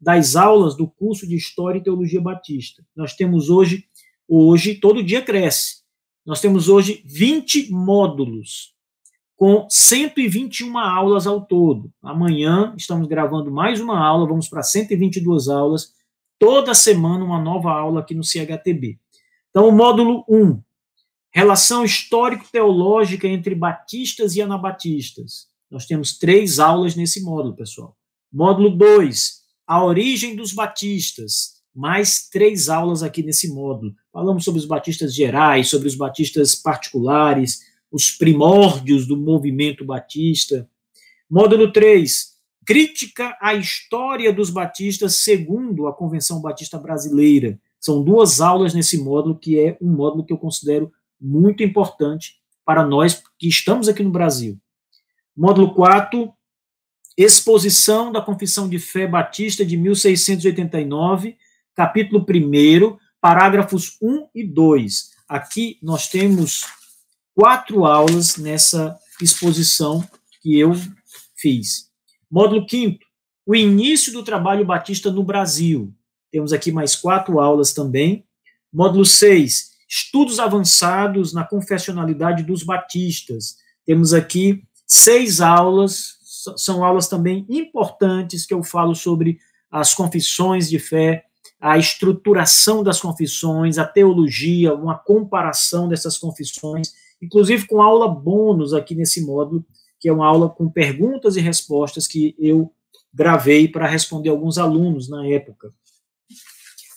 [0.00, 2.82] das aulas do curso de História e Teologia Batista.
[2.96, 3.84] Nós temos hoje,
[4.26, 5.82] hoje, todo dia cresce.
[6.26, 8.72] Nós temos hoje 20 módulos
[9.42, 11.92] com 121 aulas ao todo.
[12.00, 15.92] Amanhã estamos gravando mais uma aula, vamos para 122 aulas.
[16.38, 19.00] Toda semana uma nova aula aqui no CHTB.
[19.50, 20.62] Então, o módulo 1,
[21.32, 25.48] relação histórico-teológica entre batistas e anabatistas.
[25.68, 27.96] Nós temos três aulas nesse módulo, pessoal.
[28.32, 31.60] Módulo 2, a origem dos batistas.
[31.74, 33.92] Mais três aulas aqui nesse módulo.
[34.12, 40.66] Falamos sobre os batistas gerais, sobre os batistas particulares, os primórdios do movimento batista.
[41.28, 42.32] Módulo 3,
[42.64, 47.60] crítica à história dos batistas segundo a Convenção Batista Brasileira.
[47.78, 50.90] São duas aulas nesse módulo, que é um módulo que eu considero
[51.20, 54.58] muito importante para nós que estamos aqui no Brasil.
[55.36, 56.32] Módulo 4,
[57.16, 61.36] exposição da Confissão de Fé Batista de 1689,
[61.74, 65.10] capítulo 1, parágrafos 1 e 2.
[65.28, 66.64] Aqui nós temos
[67.34, 70.06] quatro aulas nessa exposição
[70.40, 70.72] que eu
[71.36, 71.90] fiz.
[72.30, 72.98] Módulo 5
[73.44, 75.92] o início do trabalho batista no Brasil.
[76.30, 78.24] Temos aqui mais quatro aulas também.
[78.72, 83.56] Módulo 6, estudos avançados na confessionalidade dos batistas.
[83.84, 86.18] Temos aqui seis aulas,
[86.56, 89.38] são aulas também importantes que eu falo sobre
[89.70, 91.24] as confissões de fé,
[91.60, 96.92] a estruturação das confissões, a teologia, uma comparação dessas confissões
[97.22, 99.64] inclusive com aula bônus aqui nesse módulo,
[100.00, 102.72] que é uma aula com perguntas e respostas que eu
[103.14, 105.72] gravei para responder alguns alunos na época.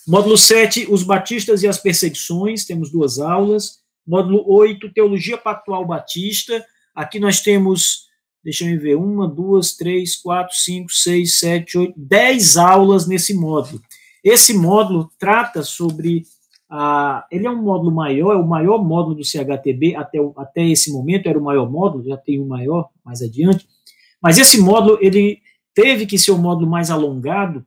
[0.07, 3.79] Módulo 7, os batistas e as perseguições, temos duas aulas.
[4.05, 6.63] Módulo 8, Teologia Pactual Batista.
[6.93, 8.05] Aqui nós temos,
[8.43, 13.81] deixa eu ver, uma, duas, três, quatro, cinco, seis, sete, oito, dez aulas nesse módulo.
[14.23, 16.23] Esse módulo trata sobre
[16.69, 20.91] ah, ele é um módulo maior, é o maior módulo do CHTB até, até esse
[20.91, 23.67] momento, era o maior módulo, já tem um maior mais adiante,
[24.21, 25.39] mas esse módulo, ele
[25.73, 27.65] teve que ser um módulo mais alongado,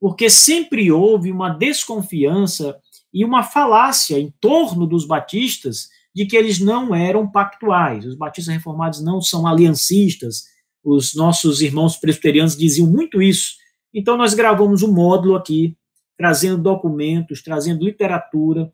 [0.00, 2.76] porque sempre houve uma desconfiança
[3.12, 8.04] e uma falácia em torno dos batistas de que eles não eram pactuais.
[8.04, 10.44] Os batistas reformados não são aliancistas.
[10.82, 13.54] Os nossos irmãos presbiterianos diziam muito isso.
[13.92, 15.76] Então nós gravamos um módulo aqui
[16.20, 18.70] trazendo documentos, trazendo literatura,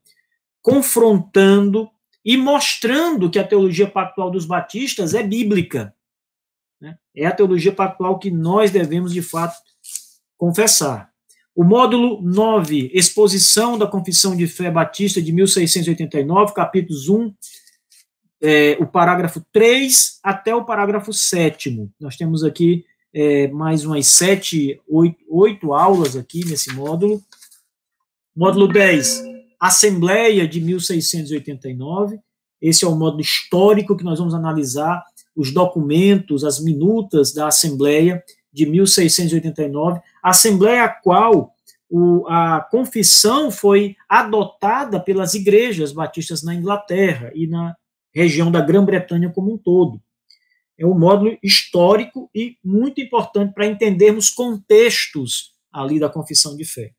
[0.61, 1.89] confrontando
[2.25, 5.95] e mostrando que a teologia pactual dos batistas é bíblica.
[6.81, 6.99] Né?
[7.15, 9.55] É a teologia pactual que nós devemos, de fato,
[10.37, 11.09] confessar.
[11.55, 17.33] O módulo 9, Exposição da Confissão de Fé Batista de 1689, capítulos 1,
[18.43, 21.93] é, o parágrafo 3 até o parágrafo 7.
[22.01, 22.85] Nós temos aqui
[23.19, 27.23] é, mais umas sete, oito, oito aulas aqui nesse módulo.
[28.37, 29.23] Módulo 10,
[29.59, 32.19] Assembleia de 1689.
[32.61, 35.03] Esse é o módulo histórico que nós vamos analisar
[35.35, 38.23] os documentos, as minutas da Assembleia
[38.53, 41.55] de 1689, Assembleia a qual
[41.89, 47.75] o, a confissão foi adotada pelas igrejas batistas na Inglaterra e na
[48.15, 49.99] região da Grã-Bretanha como um todo.
[50.79, 56.96] É um módulo histórico e muito importante para entendermos contextos ali da confissão de fé.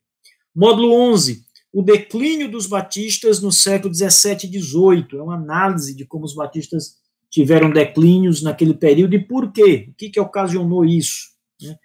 [0.57, 5.15] Módulo 11, o declínio dos batistas no século 17 e 18.
[5.15, 6.95] É uma análise de como os batistas
[7.29, 9.87] tiveram declínios naquele período e por quê?
[9.91, 11.27] O que, que ocasionou isso?
[11.61, 11.77] Né?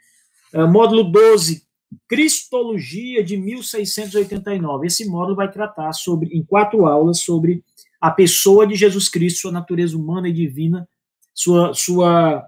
[0.54, 1.66] Uh, módulo 12,
[2.08, 4.86] Cristologia de 1689.
[4.86, 7.62] Esse módulo vai tratar sobre, em quatro aulas, sobre
[8.00, 10.88] a pessoa de Jesus Cristo, sua natureza humana e divina,
[11.34, 12.42] sua, sua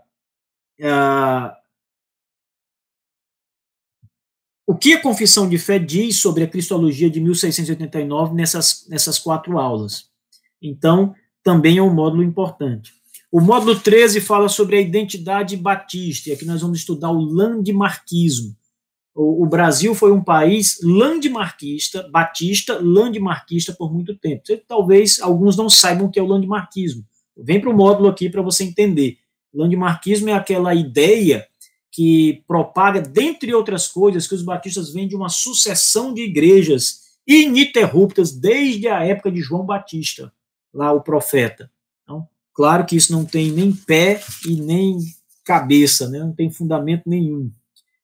[0.81, 1.64] uh,
[4.67, 9.59] o que a confissão de fé diz sobre a Cristologia de 1689 nessas, nessas quatro
[9.59, 10.07] aulas.
[10.61, 12.93] Então, também é um módulo importante.
[13.31, 18.57] O módulo 13 fala sobre a identidade batista, e aqui nós vamos estudar o landmarquismo.
[19.15, 24.43] O, o Brasil foi um país landmarquista, batista, landmarquista por muito tempo.
[24.67, 27.05] Talvez alguns não saibam o que é o landmarquismo.
[27.37, 29.19] Vem para o módulo aqui para você entender.
[29.53, 31.47] Landmarquismo é aquela ideia
[31.95, 38.33] que propaga, dentre outras coisas, que os batistas vêm de uma sucessão de igrejas ininterruptas
[38.33, 40.33] desde a época de João Batista,
[40.73, 41.71] lá o profeta.
[42.03, 44.99] Então, claro que isso não tem nem pé e nem
[45.45, 46.19] cabeça, né?
[46.19, 47.49] não tem fundamento nenhum.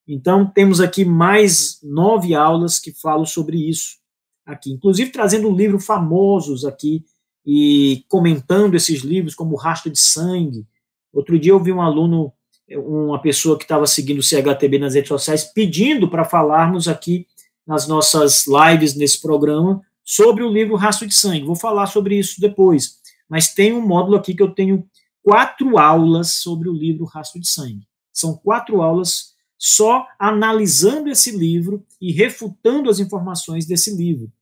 [0.07, 3.99] Então, temos aqui mais nove aulas que falam sobre isso
[4.47, 7.05] aqui, inclusive trazendo livros famosos aqui
[7.45, 10.65] e comentando esses livros, como Rastro de Sangue.
[11.13, 12.33] Outro dia eu vi um aluno,
[12.79, 17.27] uma pessoa que estava seguindo o CHTB nas redes sociais, pedindo para falarmos aqui
[17.67, 21.47] nas nossas lives nesse programa sobre o livro Rastro de Sangue.
[21.47, 22.99] Vou falar sobre isso depois,
[23.29, 24.89] mas tem um módulo aqui que eu tenho
[25.23, 27.87] quatro aulas sobre o livro Rastro de Sangue.
[28.13, 34.33] São quatro aulas só analisando esse livro e refutando as informações desse livro.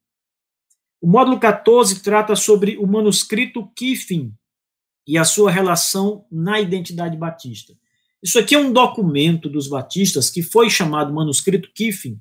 [1.01, 4.33] O módulo 14 trata sobre o manuscrito Kiffin
[5.07, 7.75] e a sua relação na identidade batista.
[8.23, 12.19] Isso aqui é um documento dos batistas que foi chamado manuscrito Kiffin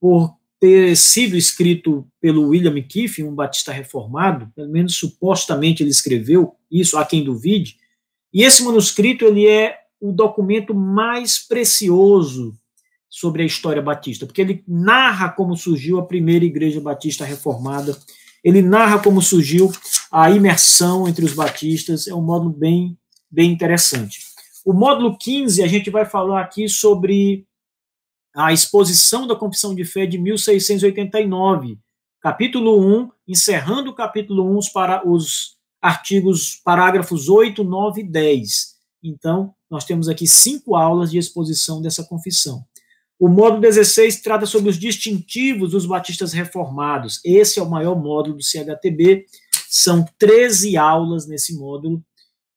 [0.00, 6.54] por ter sido escrito pelo William Kiffin, um batista reformado, pelo menos supostamente ele escreveu
[6.70, 7.76] isso, a quem duvide,
[8.32, 12.54] e esse manuscrito ele é o documento mais precioso
[13.08, 17.96] sobre a história batista, porque ele narra como surgiu a primeira igreja batista reformada,
[18.42, 19.70] ele narra como surgiu
[20.10, 22.96] a imersão entre os batistas, é um módulo bem,
[23.30, 24.31] bem interessante.
[24.64, 27.44] O módulo 15, a gente vai falar aqui sobre
[28.32, 31.78] a exposição da Confissão de Fé de 1689,
[32.20, 38.76] capítulo 1, encerrando o capítulo 1 para os artigos, parágrafos 8, 9 e 10.
[39.02, 42.64] Então, nós temos aqui cinco aulas de exposição dessa confissão.
[43.18, 47.20] O módulo 16 trata sobre os distintivos dos batistas reformados.
[47.24, 49.26] Esse é o maior módulo do CHTB.
[49.68, 52.00] São 13 aulas nesse módulo,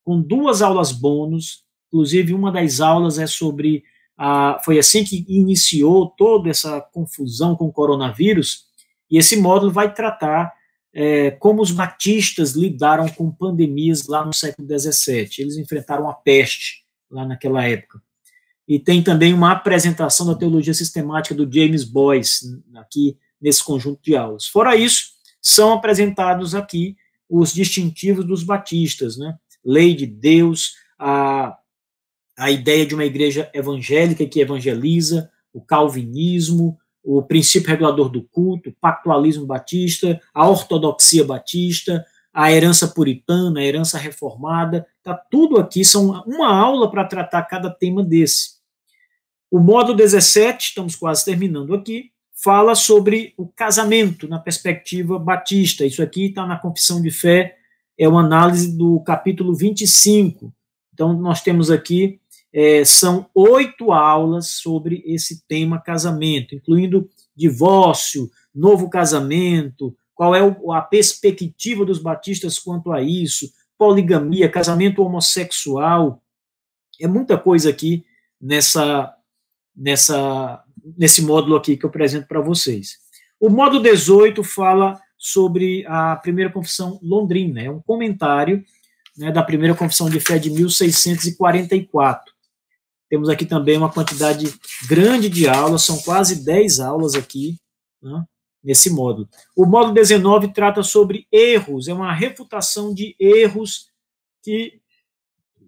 [0.03, 1.64] com duas aulas bônus.
[1.95, 3.85] Inclusive, uma das aulas é sobre.
[4.17, 8.65] A, foi assim que iniciou toda essa confusão com o coronavírus.
[9.09, 10.53] E esse módulo vai tratar
[10.93, 15.29] é, como os batistas lidaram com pandemias lá no século XVII.
[15.39, 18.01] Eles enfrentaram a peste lá naquela época.
[18.67, 24.17] E tem também uma apresentação da teologia sistemática do James Boyce, aqui nesse conjunto de
[24.17, 24.47] aulas.
[24.47, 26.97] Fora isso, são apresentados aqui
[27.29, 29.37] os distintivos dos batistas, né?
[29.63, 31.55] Lei de Deus, a,
[32.37, 38.69] a ideia de uma igreja evangélica que evangeliza, o calvinismo, o princípio regulador do culto,
[38.69, 45.85] o pactualismo batista, a ortodoxia batista, a herança puritana, a herança reformada, tá tudo aqui,
[45.85, 48.55] são uma aula para tratar cada tema desse.
[49.49, 55.85] O módulo 17, estamos quase terminando aqui, fala sobre o casamento na perspectiva batista.
[55.85, 57.55] Isso aqui está na Confissão de Fé,
[57.97, 60.53] é uma análise do capítulo 25.
[60.93, 62.19] Então, nós temos aqui,
[62.57, 70.39] é, são oito aulas sobre esse tema casamento, incluindo divórcio, novo casamento, qual é
[70.71, 76.23] a perspectiva dos batistas quanto a isso, poligamia, casamento homossexual,
[77.01, 78.05] é muita coisa aqui
[78.39, 79.13] nessa,
[79.75, 80.63] nessa,
[80.97, 82.99] nesse módulo aqui que eu apresento para vocês.
[83.37, 88.63] O módulo 18 fala sobre a primeira confissão londrina, é um comentário
[89.17, 92.34] né, da primeira confissão de fé de 1644.
[93.09, 94.53] Temos aqui também uma quantidade
[94.87, 97.57] grande de aulas, são quase 10 aulas aqui,
[98.01, 98.23] né,
[98.63, 99.29] nesse módulo.
[99.55, 103.87] O módulo 19 trata sobre erros, é uma refutação de erros
[104.43, 104.79] que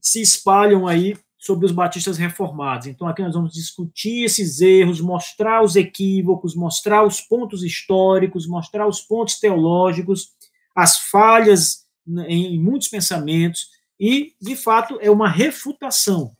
[0.01, 2.87] se espalham aí sobre os batistas reformados.
[2.87, 8.87] Então, aqui nós vamos discutir esses erros, mostrar os equívocos, mostrar os pontos históricos, mostrar
[8.87, 10.31] os pontos teológicos,
[10.75, 11.85] as falhas
[12.27, 13.69] em muitos pensamentos,
[13.99, 16.36] e, de fato, é uma refutação.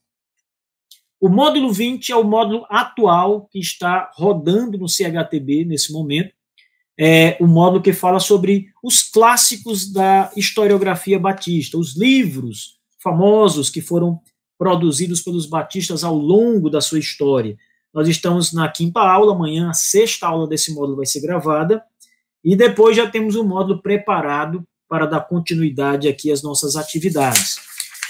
[1.20, 6.32] O módulo 20 é o módulo atual que está rodando no CHTB nesse momento,
[7.00, 13.82] é, o módulo que fala sobre os clássicos da historiografia batista, os livros famosos que
[13.82, 14.20] foram
[14.58, 17.56] produzidos pelos batistas ao longo da sua história.
[17.94, 21.84] Nós estamos na quinta aula, amanhã a sexta aula desse módulo vai ser gravada,
[22.44, 27.58] e depois já temos um módulo preparado para dar continuidade aqui às nossas atividades.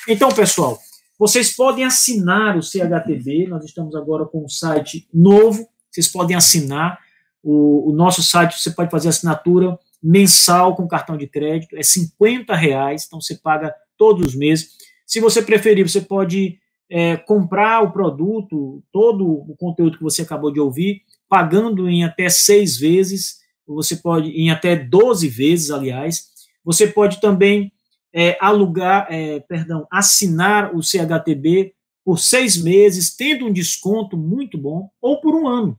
[0.07, 0.79] Então, pessoal,
[1.17, 6.99] vocês podem assinar o CHTB, nós estamos agora com um site novo, vocês podem assinar
[7.41, 12.55] o, o nosso site, você pode fazer assinatura mensal com cartão de crédito, é 50
[12.55, 14.69] reais, então você paga todos os meses.
[15.05, 20.51] Se você preferir, você pode é, comprar o produto, todo o conteúdo que você acabou
[20.51, 26.27] de ouvir, pagando em até seis vezes, você pode, em até 12 vezes, aliás.
[26.63, 27.71] Você pode também
[28.13, 31.73] é, alugar, é, perdão, assinar o CHTB
[32.03, 35.77] por seis meses, tendo um desconto muito bom, ou por um ano.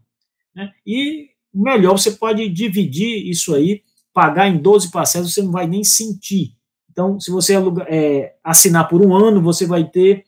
[0.54, 0.72] Né?
[0.86, 3.82] E melhor, você pode dividir isso aí,
[4.12, 6.54] pagar em 12 parcelas, você não vai nem sentir.
[6.90, 10.24] Então, se você alugar, é, assinar por um ano, você vai ter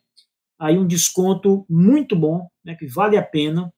[0.59, 3.73] aí um desconto muito bom, né, que vale a pena,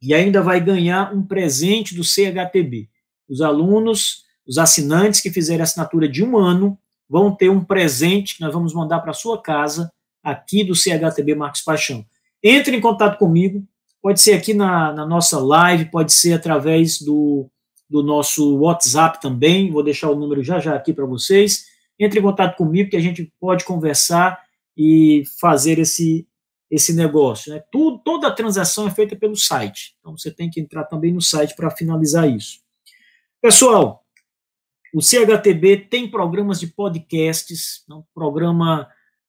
[0.00, 2.88] e ainda vai ganhar um presente do CHTB.
[3.28, 6.78] Os alunos, os assinantes que fizerem assinatura de um ano,
[7.12, 11.60] vão ter um presente que nós vamos mandar para sua casa, aqui do CHTB Marcos
[11.60, 12.06] Paixão.
[12.42, 13.62] Entre em contato comigo,
[14.00, 17.50] pode ser aqui na, na nossa live, pode ser através do,
[17.86, 21.66] do nosso WhatsApp também, vou deixar o número já já aqui para vocês.
[22.00, 24.40] Entre em contato comigo que a gente pode conversar
[24.74, 26.26] e fazer esse,
[26.70, 27.52] esse negócio.
[27.52, 27.62] Né?
[27.70, 29.94] Tudo, toda a transação é feita pelo site.
[30.00, 32.60] Então você tem que entrar também no site para finalizar isso.
[33.38, 34.01] Pessoal,
[34.94, 38.88] o CHTB tem programas de podcasts, um programa,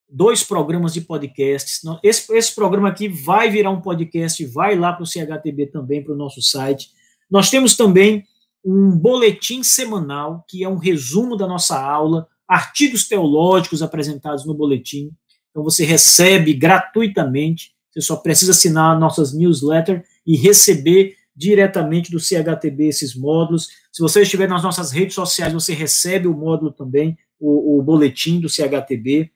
[0.09, 1.81] dois programas de podcasts.
[2.03, 6.13] Esse, esse programa aqui vai virar um podcast, vai lá para o CHTB também, para
[6.13, 6.89] o nosso site.
[7.31, 8.25] Nós temos também
[8.63, 15.11] um boletim semanal, que é um resumo da nossa aula, artigos teológicos apresentados no boletim.
[15.51, 22.87] Então você recebe gratuitamente, você só precisa assinar nossas newsletters e receber diretamente do CHTB
[22.87, 23.69] esses módulos.
[23.93, 28.39] Se você estiver nas nossas redes sociais, você recebe o módulo também, o, o boletim
[28.39, 29.29] do CHTB.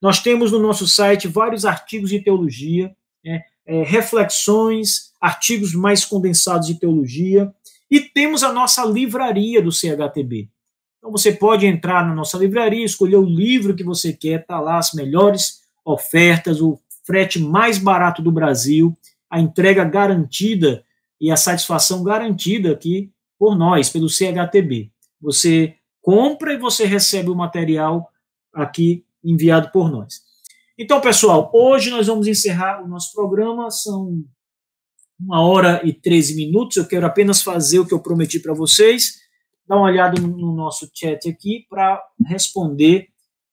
[0.00, 6.68] Nós temos no nosso site vários artigos de teologia, né, é, reflexões, artigos mais condensados
[6.68, 7.52] de teologia,
[7.90, 10.48] e temos a nossa livraria do CHTB.
[10.98, 14.78] Então você pode entrar na nossa livraria, escolher o livro que você quer, tá lá
[14.78, 18.96] as melhores ofertas, o frete mais barato do Brasil,
[19.28, 20.84] a entrega garantida
[21.20, 24.90] e a satisfação garantida aqui por nós, pelo CHTB.
[25.20, 28.08] Você compra e você recebe o material
[28.52, 30.20] aqui enviado por nós.
[30.78, 34.24] Então, pessoal, hoje nós vamos encerrar o nosso programa, são
[35.18, 36.76] uma hora e 13 minutos.
[36.76, 39.26] Eu quero apenas fazer o que eu prometi para vocês
[39.66, 43.08] dar uma olhada no nosso chat aqui para responder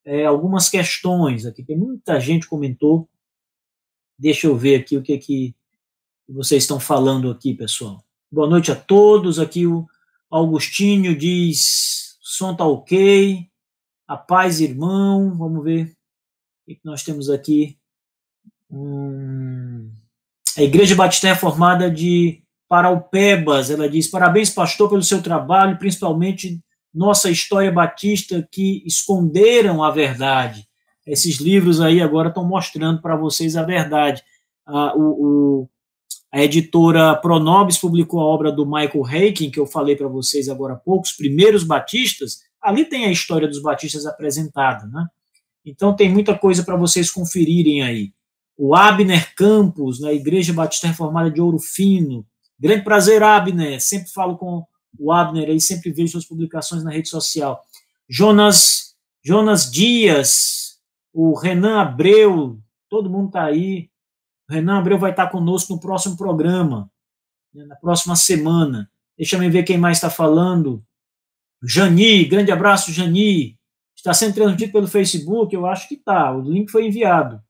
[0.06, 1.46] é, algumas questões.
[1.46, 3.10] Aqui tem muita gente comentou.
[4.18, 5.56] Deixa eu ver aqui o que, que
[6.30, 8.03] vocês estão falando aqui, pessoal.
[8.34, 9.38] Boa noite a todos.
[9.38, 9.86] Aqui o
[10.28, 13.48] Augustinho diz: som tá ok.
[14.08, 15.38] A paz, irmão.
[15.38, 15.96] Vamos ver
[16.68, 17.78] o que nós temos aqui.
[18.72, 19.92] Hum,
[20.58, 25.22] a Igreja Batista é formada de para o Pebas, ela diz: parabéns, pastor, pelo seu
[25.22, 26.60] trabalho, principalmente
[26.92, 30.68] nossa história batista que esconderam a verdade.
[31.06, 34.24] Esses livros aí agora estão mostrando para vocês a verdade.
[34.66, 35.70] Ah, o, o,
[36.34, 40.74] a editora Pronobis publicou a obra do Michael Heiken, que eu falei para vocês agora
[40.74, 42.40] há pouco, os primeiros batistas.
[42.62, 45.06] Ali tem a história dos batistas apresentada, né?
[45.66, 48.12] Então tem muita coisa para vocês conferirem aí.
[48.58, 52.26] O Abner Campos, na Igreja Batista Reformada de Ouro Fino,
[52.64, 53.82] Grande prazer, Abner.
[53.82, 54.66] Sempre falo com
[54.98, 57.62] o Abner aí, sempre vejo suas publicações na rede social.
[58.08, 60.80] Jonas, Jonas Dias,
[61.14, 62.58] o Renan Abreu,
[62.90, 63.90] todo mundo está aí.
[64.50, 66.92] Renan Abreu vai estar conosco no próximo programa,
[67.54, 68.90] né, na próxima semana.
[69.18, 70.84] Deixa eu ver quem mais está falando.
[71.64, 73.58] Jani, grande abraço, Jani.
[73.96, 75.56] Está sendo transmitido pelo Facebook?
[75.56, 76.36] Eu acho que está.
[76.36, 77.42] O link foi enviado.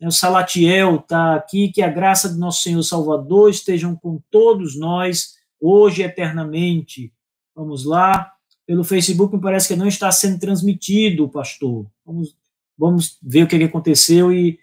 [0.00, 5.34] O Salatiel está aqui, que a graça do nosso Senhor Salvador estejam com todos nós,
[5.60, 7.12] hoje e eternamente.
[7.54, 8.32] Vamos lá.
[8.66, 11.86] Pelo Facebook me parece que não está sendo transmitido, pastor.
[12.04, 12.36] Vamos,
[12.76, 14.58] vamos ver o que, aconteceu e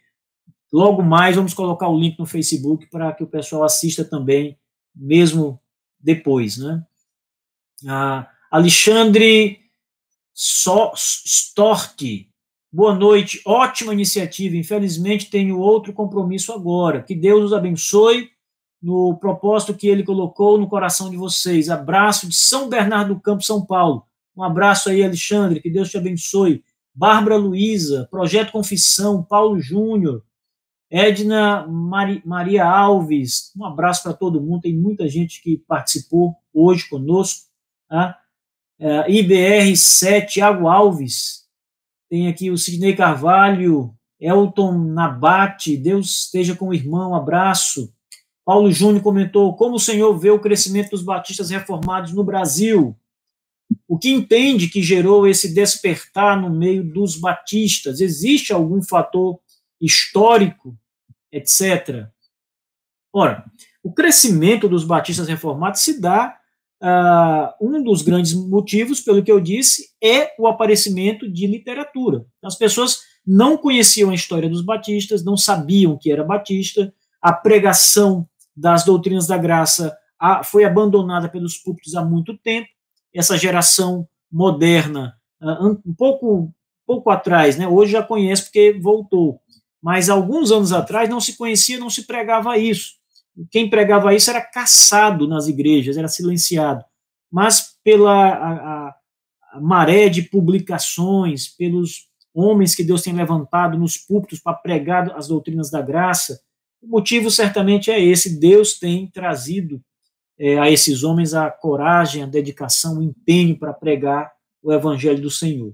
[0.71, 4.57] logo mais vamos colocar o link no Facebook para que o pessoal assista também,
[4.95, 5.59] mesmo
[5.99, 6.83] depois, né?
[8.51, 9.59] Alexandre
[10.33, 12.29] so Stork
[12.71, 14.55] Boa noite, ótima iniciativa.
[14.55, 17.01] Infelizmente, tenho outro compromisso agora.
[17.01, 18.29] Que Deus os abençoe
[18.79, 21.67] no propósito que ele colocou no coração de vocês.
[21.67, 24.03] Abraço de São Bernardo do Campo, São Paulo.
[24.37, 25.59] Um abraço aí, Alexandre.
[25.59, 26.63] Que Deus te abençoe.
[26.93, 30.23] Bárbara Luiza, Projeto Confissão, Paulo Júnior,
[30.89, 36.89] Edna Mari, Maria Alves, um abraço para todo mundo, tem muita gente que participou hoje
[36.89, 37.47] conosco.
[37.87, 38.17] Tá?
[38.79, 41.45] É, IBR7, Thiago Alves,
[42.09, 47.93] tem aqui o Sidney Carvalho, Elton Nabate, Deus esteja com o irmão, abraço.
[48.43, 52.97] Paulo Júnior comentou como o Senhor vê o crescimento dos batistas reformados no Brasil.
[53.87, 58.01] O que entende que gerou esse despertar no meio dos batistas?
[58.01, 59.39] Existe algum fator
[59.79, 60.75] histórico,
[61.31, 62.07] etc.
[63.14, 63.45] Ora,
[63.84, 66.39] o crescimento dos batistas reformados se dá
[66.81, 72.26] Uh, um dos grandes motivos, pelo que eu disse, é o aparecimento de literatura.
[72.41, 78.27] As pessoas não conheciam a história dos batistas, não sabiam que era batista, a pregação
[78.56, 82.69] das doutrinas da graça a, foi abandonada pelos púlpitos há muito tempo.
[83.14, 86.53] Essa geração moderna, uh, um pouco,
[86.88, 89.41] pouco atrás, né, hoje já conhece porque voltou,
[89.81, 92.99] mas alguns anos atrás não se conhecia, não se pregava isso
[93.51, 96.84] quem pregava isso era caçado nas igrejas, era silenciado.
[97.31, 98.95] Mas pela a,
[99.53, 105.27] a, maré de publicações, pelos homens que Deus tem levantado nos púlpitos para pregar as
[105.27, 106.41] doutrinas da graça,
[106.81, 109.81] o motivo certamente é esse: Deus tem trazido
[110.38, 114.31] é, a esses homens a coragem, a dedicação, o empenho para pregar
[114.61, 115.73] o evangelho do Senhor.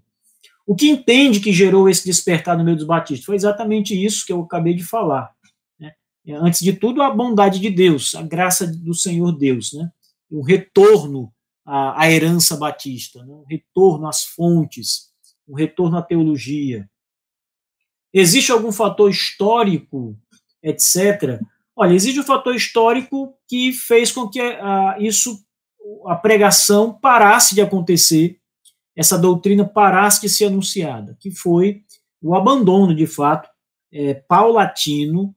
[0.65, 3.25] O que entende que gerou esse despertar no meio dos batistas?
[3.25, 5.35] Foi exatamente isso que eu acabei de falar.
[6.27, 9.91] É, antes de tudo, a bondade de Deus, a graça do Senhor Deus, né?
[10.29, 11.31] o retorno
[11.63, 13.31] à, à herança batista, né?
[13.31, 15.11] o retorno às fontes,
[15.47, 16.89] o retorno à teologia.
[18.11, 20.17] Existe algum fator histórico,
[20.63, 21.39] etc.?
[21.75, 25.45] Olha, existe um fator histórico que fez com que a, isso,
[26.07, 28.39] a pregação parasse de acontecer,
[28.95, 31.81] essa doutrina parasse de ser anunciada, que foi
[32.21, 33.49] o abandono, de fato,
[33.91, 35.35] é, paulatino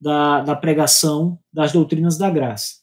[0.00, 2.80] da, da pregação das doutrinas da graça.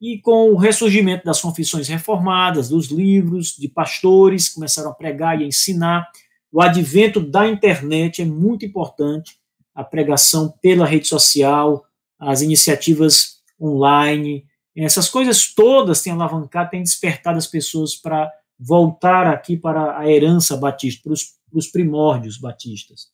[0.00, 5.44] E com o ressurgimento das confissões reformadas, dos livros, de pastores começaram a pregar e
[5.44, 6.08] a ensinar,
[6.52, 9.38] o advento da internet é muito importante,
[9.74, 11.84] a pregação pela rede social,
[12.18, 19.56] as iniciativas online, essas coisas todas têm alavancado, têm despertado as pessoas para voltar aqui
[19.56, 23.10] para a herança batista, para os, para os primórdios batistas.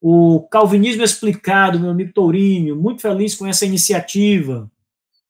[0.00, 4.70] O Calvinismo Explicado, meu amigo Tourinho, muito feliz com essa iniciativa.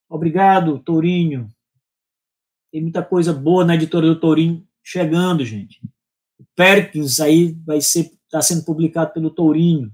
[0.09, 1.49] Obrigado, Tourinho.
[2.71, 5.81] Tem muita coisa boa na editora do Tourinho chegando, gente.
[6.39, 9.93] O Perkins aí vai ser está sendo publicado pelo Tourinho.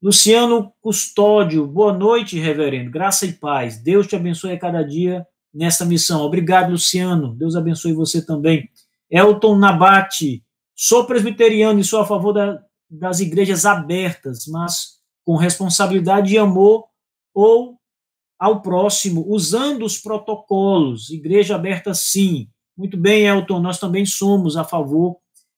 [0.00, 2.88] Luciano Custódio, boa noite, reverendo.
[2.88, 3.82] Graça e paz.
[3.82, 6.22] Deus te abençoe a cada dia nessa missão.
[6.22, 7.34] Obrigado, Luciano.
[7.34, 8.68] Deus abençoe você também.
[9.10, 10.42] Elton Nabate,
[10.74, 12.62] sou presbiteriano e sou a favor da
[12.92, 16.84] das igrejas abertas, mas com responsabilidade e amor
[17.34, 17.78] ou
[18.38, 21.08] ao próximo, usando os protocolos.
[21.08, 22.48] Igreja aberta, sim.
[22.76, 25.16] Muito bem, Elton, nós também somos a favor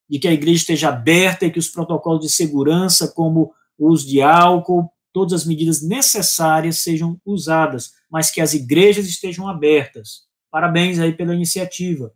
[0.08, 4.06] de que a igreja esteja aberta e que os protocolos de segurança, como o uso
[4.06, 10.24] de álcool, todas as medidas necessárias sejam usadas, mas que as igrejas estejam abertas.
[10.50, 12.12] Parabéns aí pela iniciativa.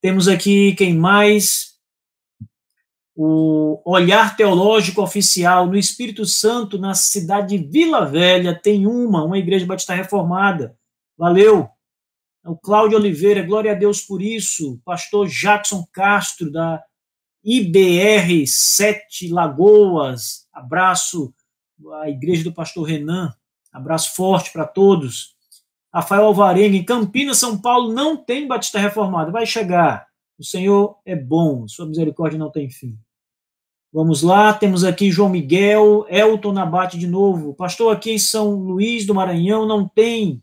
[0.00, 1.74] Temos aqui quem mais?
[3.16, 9.38] o olhar teológico oficial no Espírito Santo, na cidade de Vila Velha, tem uma, uma
[9.38, 10.76] igreja batista reformada.
[11.16, 11.68] Valeu!
[12.44, 14.80] O Cláudio Oliveira, glória a Deus por isso.
[14.84, 16.82] Pastor Jackson Castro, da
[17.42, 20.46] IBR 7 Lagoas.
[20.52, 21.32] Abraço
[22.00, 23.32] à igreja do pastor Renan.
[23.72, 25.34] Abraço forte para todos.
[25.92, 29.30] Rafael Alvarenga, em Campinas, São Paulo, não tem batista reformada.
[29.30, 30.06] Vai chegar.
[30.38, 32.98] O Senhor é bom, sua misericórdia não tem fim.
[33.92, 37.54] Vamos lá, temos aqui João Miguel, Elton Nabate de novo.
[37.54, 40.42] Pastor, aqui em São Luís do Maranhão não tem,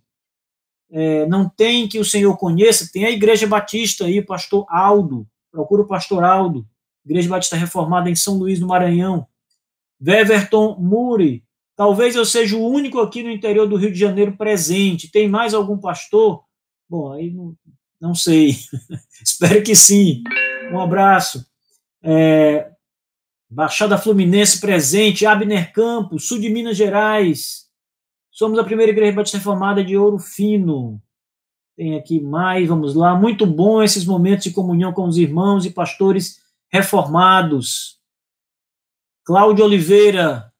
[0.89, 5.27] é, não tem que o Senhor conheça, tem a Igreja Batista aí, pastor Aldo.
[5.51, 6.65] Procura o pastor Aldo,
[7.03, 9.27] Igreja Batista Reformada em São Luís do Maranhão.
[10.05, 11.43] Weverton Muri,
[11.75, 15.11] talvez eu seja o único aqui no interior do Rio de Janeiro presente.
[15.11, 16.43] Tem mais algum pastor?
[16.89, 17.55] Bom, aí não,
[17.99, 18.55] não sei.
[19.23, 20.23] Espero que sim.
[20.71, 21.45] Um abraço.
[22.03, 22.71] É,
[23.49, 27.65] Baixada Fluminense presente, Abner Campos, sul de Minas Gerais.
[28.31, 31.01] Somos a primeira igreja batista reformada de Ouro Fino.
[31.75, 33.13] Tem aqui mais, vamos lá.
[33.13, 36.37] Muito bom esses momentos de comunhão com os irmãos e pastores
[36.71, 38.00] reformados.
[39.31, 40.51] Cláudio Oliveira,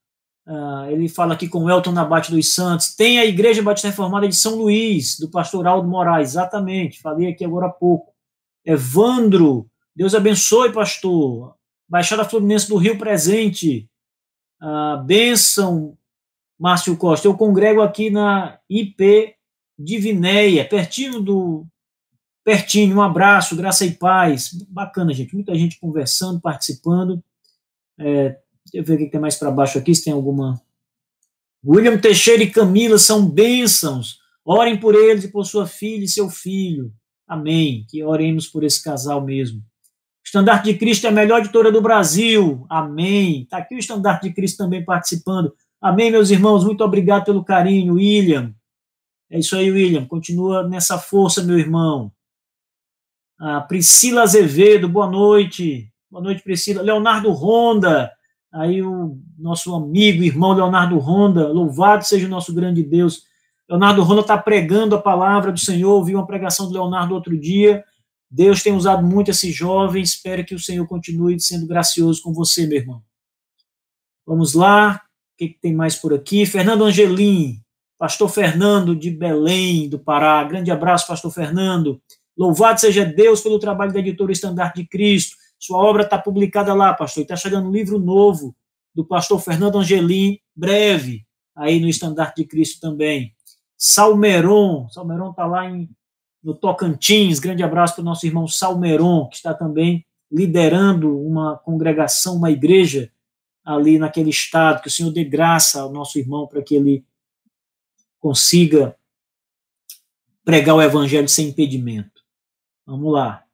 [0.48, 2.96] uh, ele fala aqui com o Elton Nabate dos Santos.
[2.96, 7.44] Tem a Igreja Batista Reformada de São Luís, do pastor Aldo Moraes, exatamente, falei aqui
[7.44, 8.14] agora há pouco.
[8.64, 11.54] Evandro, Deus abençoe, pastor.
[11.86, 13.86] Baixada Fluminense do Rio presente.
[14.62, 15.94] Uh, benção,
[16.58, 17.28] Márcio Costa.
[17.28, 19.34] Eu congrego aqui na IP
[19.78, 21.66] Divinéia, pertinho do.
[22.42, 24.50] Pertinho, um abraço, graça e paz.
[24.66, 25.34] Bacana, gente.
[25.34, 27.22] Muita gente conversando, participando.
[28.00, 28.40] É,
[28.72, 30.60] deixa eu ver o que tem mais para baixo aqui, se tem alguma.
[31.64, 34.18] William Teixeira e Camila são bênçãos.
[34.44, 36.92] Orem por eles e por sua filha e seu filho.
[37.26, 37.86] Amém.
[37.88, 39.60] Que oremos por esse casal mesmo.
[39.60, 39.64] O
[40.24, 42.66] Estandarte de Cristo é a melhor editora do Brasil.
[42.68, 43.42] Amém.
[43.42, 45.54] Está aqui o Estandarte de Cristo também participando.
[45.80, 46.64] Amém, meus irmãos.
[46.64, 48.54] Muito obrigado pelo carinho, William.
[49.30, 50.04] É isso aí, William.
[50.06, 52.12] Continua nessa força, meu irmão.
[53.38, 55.90] A Priscila Azevedo, boa noite.
[56.10, 56.82] Boa noite, Priscila.
[56.82, 58.12] Leonardo Ronda.
[58.52, 61.48] Aí o nosso amigo, irmão Leonardo Ronda.
[61.48, 63.24] Louvado seja o nosso grande Deus
[63.72, 67.82] Leonardo Ronda está pregando a palavra do Senhor, ouvi uma pregação do Leonardo outro dia.
[68.30, 72.66] Deus tem usado muito esse jovem, espero que o Senhor continue sendo gracioso com você,
[72.66, 73.02] meu irmão.
[74.26, 75.00] Vamos lá,
[75.34, 76.44] o que, que tem mais por aqui?
[76.44, 77.62] Fernando Angelim,
[77.98, 80.44] pastor Fernando de Belém, do Pará.
[80.44, 81.98] Grande abraço, pastor Fernando.
[82.36, 85.34] Louvado seja Deus pelo trabalho da editora Estandarte de Cristo.
[85.62, 87.22] Sua obra está publicada lá, pastor.
[87.22, 88.52] Está chegando um livro novo
[88.92, 91.24] do pastor Fernando Angelim, breve,
[91.54, 93.32] aí no Estandarte de Cristo também.
[93.78, 95.88] Salmeron, Salmeron está lá em,
[96.42, 102.34] no Tocantins, grande abraço para o nosso irmão Salmeron, que está também liderando uma congregação,
[102.34, 103.12] uma igreja
[103.64, 107.06] ali naquele estado, que o Senhor dê graça ao nosso irmão para que ele
[108.18, 108.96] consiga
[110.44, 112.20] pregar o evangelho sem impedimento.
[112.84, 113.44] Vamos lá.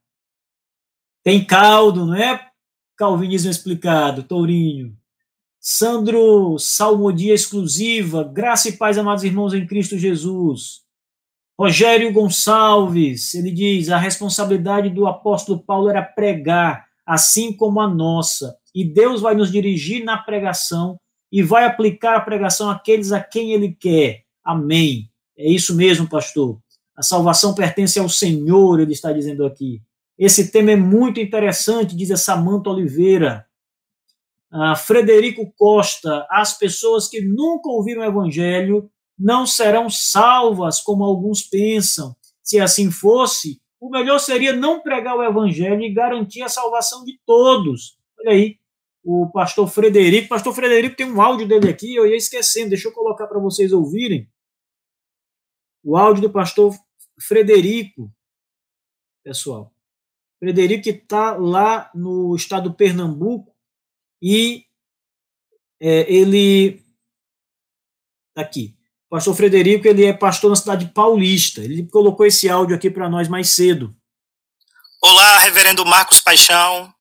[1.23, 2.49] Tem caldo, não é?
[2.97, 4.97] Calvinismo explicado, Tourinho.
[5.61, 10.83] Sandro Salmodia Exclusiva, graça e paz, amados irmãos em Cristo Jesus.
[11.59, 18.57] Rogério Gonçalves, ele diz: a responsabilidade do apóstolo Paulo era pregar, assim como a nossa,
[18.75, 20.99] e Deus vai nos dirigir na pregação
[21.31, 24.23] e vai aplicar a pregação àqueles a quem ele quer.
[24.45, 25.11] Amém.
[25.37, 26.59] É isso mesmo, pastor.
[26.97, 29.83] A salvação pertence ao Senhor, ele está dizendo aqui.
[30.19, 33.47] Esse tema é muito interessante, diz a Samanta Oliveira.
[34.53, 41.43] Uh, Frederico Costa, as pessoas que nunca ouviram o evangelho não serão salvas como alguns
[41.43, 42.17] pensam.
[42.43, 47.21] Se assim fosse, o melhor seria não pregar o evangelho e garantir a salvação de
[47.25, 47.97] todos.
[48.19, 48.59] Olha aí,
[49.05, 50.29] o pastor Frederico.
[50.29, 53.73] Pastor Frederico tem um áudio dele aqui, eu ia esquecendo, deixa eu colocar para vocês
[53.73, 54.29] ouvirem.
[55.85, 56.75] O áudio do pastor
[57.21, 58.11] Frederico,
[59.23, 59.73] pessoal.
[60.39, 63.55] Frederico está lá no estado do Pernambuco,
[64.23, 64.65] e
[65.81, 66.83] é, ele
[68.35, 68.79] tá aqui,
[69.09, 71.63] o pastor Frederico, ele é pastor na cidade paulista.
[71.63, 73.97] Ele colocou esse áudio aqui para nós mais cedo.
[75.03, 76.93] Olá, reverendo Marcos Paixão.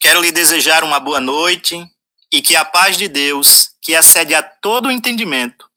[0.00, 1.84] Quero lhe desejar uma boa noite
[2.32, 5.68] e que a paz de Deus, que excede a todo o entendimento,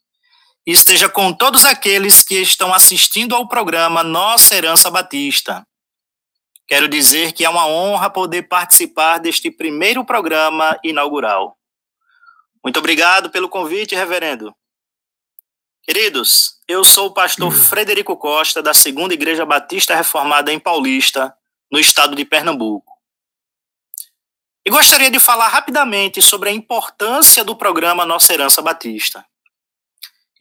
[0.64, 5.67] esteja com todos aqueles que estão assistindo ao programa Nossa Herança Batista.
[6.68, 11.58] Quero dizer que é uma honra poder participar deste primeiro programa inaugural.
[12.62, 14.54] Muito obrigado pelo convite, reverendo.
[15.82, 17.58] Queridos, eu sou o pastor uhum.
[17.58, 21.34] Frederico Costa, da Segunda Igreja Batista Reformada em Paulista,
[21.72, 22.92] no estado de Pernambuco.
[24.66, 29.26] E gostaria de falar rapidamente sobre a importância do programa Nossa Herança Batista.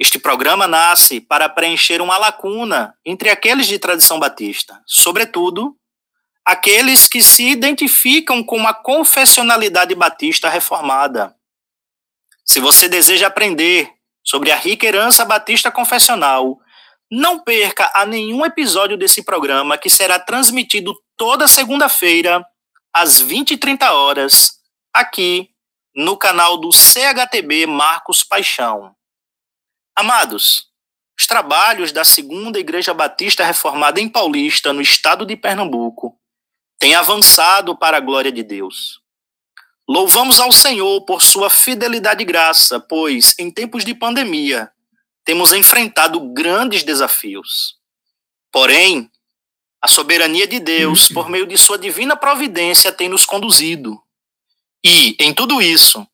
[0.01, 5.78] Este programa nasce para preencher uma lacuna entre aqueles de tradição batista, sobretudo
[6.47, 11.35] aqueles que se identificam com uma confessionalidade batista reformada.
[12.44, 13.93] Se você deseja aprender
[14.24, 16.60] sobre a rica herança batista confessional,
[17.10, 22.44] não perca a nenhum episódio desse programa que será transmitido toda segunda-feira,
[22.94, 24.52] às 20h30 horas,
[24.94, 25.51] aqui
[25.94, 28.94] no canal do CHTB Marcos Paixão.
[29.97, 30.66] Amados,
[31.18, 36.18] os trabalhos da Segunda Igreja Batista Reformada em Paulista, no estado de Pernambuco,
[36.78, 39.01] tem avançado para a glória de Deus.
[39.89, 44.70] Louvamos ao Senhor por sua fidelidade e graça, pois, em tempos de pandemia,
[45.24, 47.77] temos enfrentado grandes desafios.
[48.51, 49.11] Porém,
[49.81, 54.01] a soberania de Deus, por meio de sua divina providência, tem nos conduzido.
[54.85, 56.07] E, em tudo isso,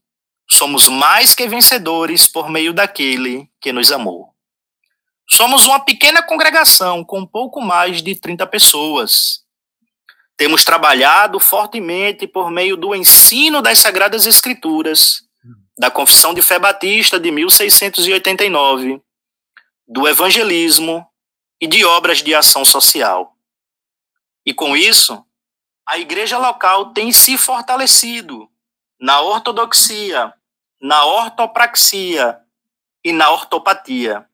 [0.51, 4.35] somos mais que vencedores por meio daquele que nos amou.
[5.29, 9.42] Somos uma pequena congregação com pouco mais de 30 pessoas
[10.43, 15.23] temos trabalhado fortemente por meio do ensino das Sagradas Escrituras,
[15.79, 19.01] da Confissão de Fé Batista de 1689,
[19.87, 21.07] do evangelismo
[21.61, 23.37] e de obras de ação social.
[24.45, 25.25] E com isso,
[25.89, 28.51] a igreja local tem se fortalecido
[29.01, 30.35] na ortodoxia,
[30.81, 32.37] na ortopraxia
[33.05, 34.27] e na ortopatia.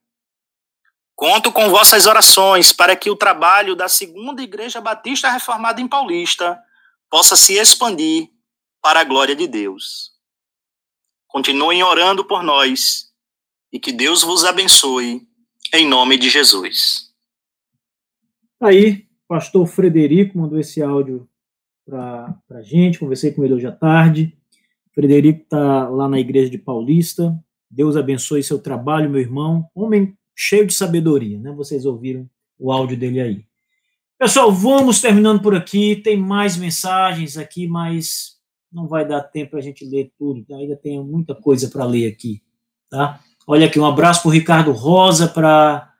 [1.18, 6.62] Conto com vossas orações para que o trabalho da Segunda Igreja Batista Reformada em Paulista
[7.10, 8.28] possa se expandir
[8.80, 10.12] para a glória de Deus.
[11.26, 13.12] Continuem orando por nós
[13.72, 15.26] e que Deus vos abençoe,
[15.74, 17.12] em nome de Jesus.
[18.60, 21.28] Aí, pastor Frederico mandou esse áudio
[21.84, 24.38] para a gente, conversei com ele hoje à tarde.
[24.94, 27.36] Frederico está lá na igreja de Paulista.
[27.68, 29.68] Deus abençoe seu trabalho, meu irmão.
[29.74, 31.50] Homem cheio de sabedoria, né?
[31.50, 33.44] Vocês ouviram o áudio dele aí.
[34.16, 35.96] Pessoal, vamos terminando por aqui.
[35.96, 38.36] Tem mais mensagens aqui, mas
[38.72, 40.44] não vai dar tempo para a gente ler tudo.
[40.44, 40.56] Tá?
[40.56, 42.40] Ainda tem muita coisa para ler aqui,
[42.88, 43.18] tá?
[43.48, 45.92] Olha aqui, um abraço para o Ricardo Rosa, para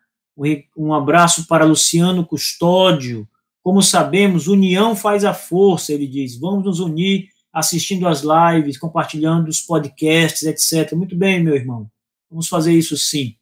[0.77, 3.29] um abraço para Luciano Custódio.
[3.61, 6.39] Como sabemos, união faz a força, ele diz.
[6.39, 10.93] Vamos nos unir assistindo as lives, compartilhando os podcasts, etc.
[10.93, 11.91] Muito bem, meu irmão.
[12.31, 13.38] Vamos fazer isso sim.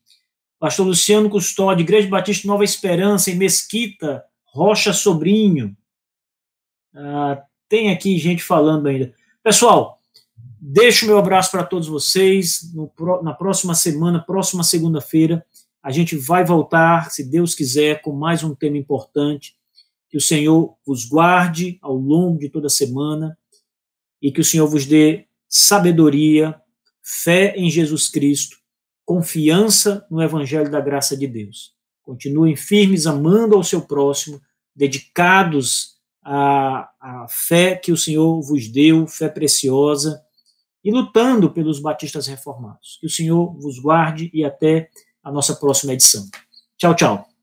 [0.67, 5.77] Pastor Luciano Custódio, Igreja Batista Nova Esperança, em Mesquita, Rocha Sobrinho.
[6.93, 9.15] Ah, tem aqui gente falando ainda.
[9.45, 10.01] Pessoal,
[10.61, 12.73] deixo meu abraço para todos vocês.
[12.75, 15.47] No, na próxima semana, próxima segunda-feira,
[15.81, 19.57] a gente vai voltar, se Deus quiser, com mais um tema importante.
[20.11, 23.39] Que o Senhor vos guarde ao longo de toda a semana
[24.21, 26.61] e que o Senhor vos dê sabedoria,
[27.05, 28.56] fé em Jesus Cristo
[29.07, 31.73] confiança no Evangelho da graça de Deus.
[32.03, 34.41] Continuem firmes, amando ao seu próximo,
[34.75, 40.21] dedicados à, à fé que o Senhor vos deu, fé preciosa,
[40.85, 42.99] e lutando pelos batistas reformados.
[43.01, 44.91] Que o Senhor vos guarde e até
[45.23, 46.25] a nossa próxima edição.
[46.77, 47.36] Tchau, tchau.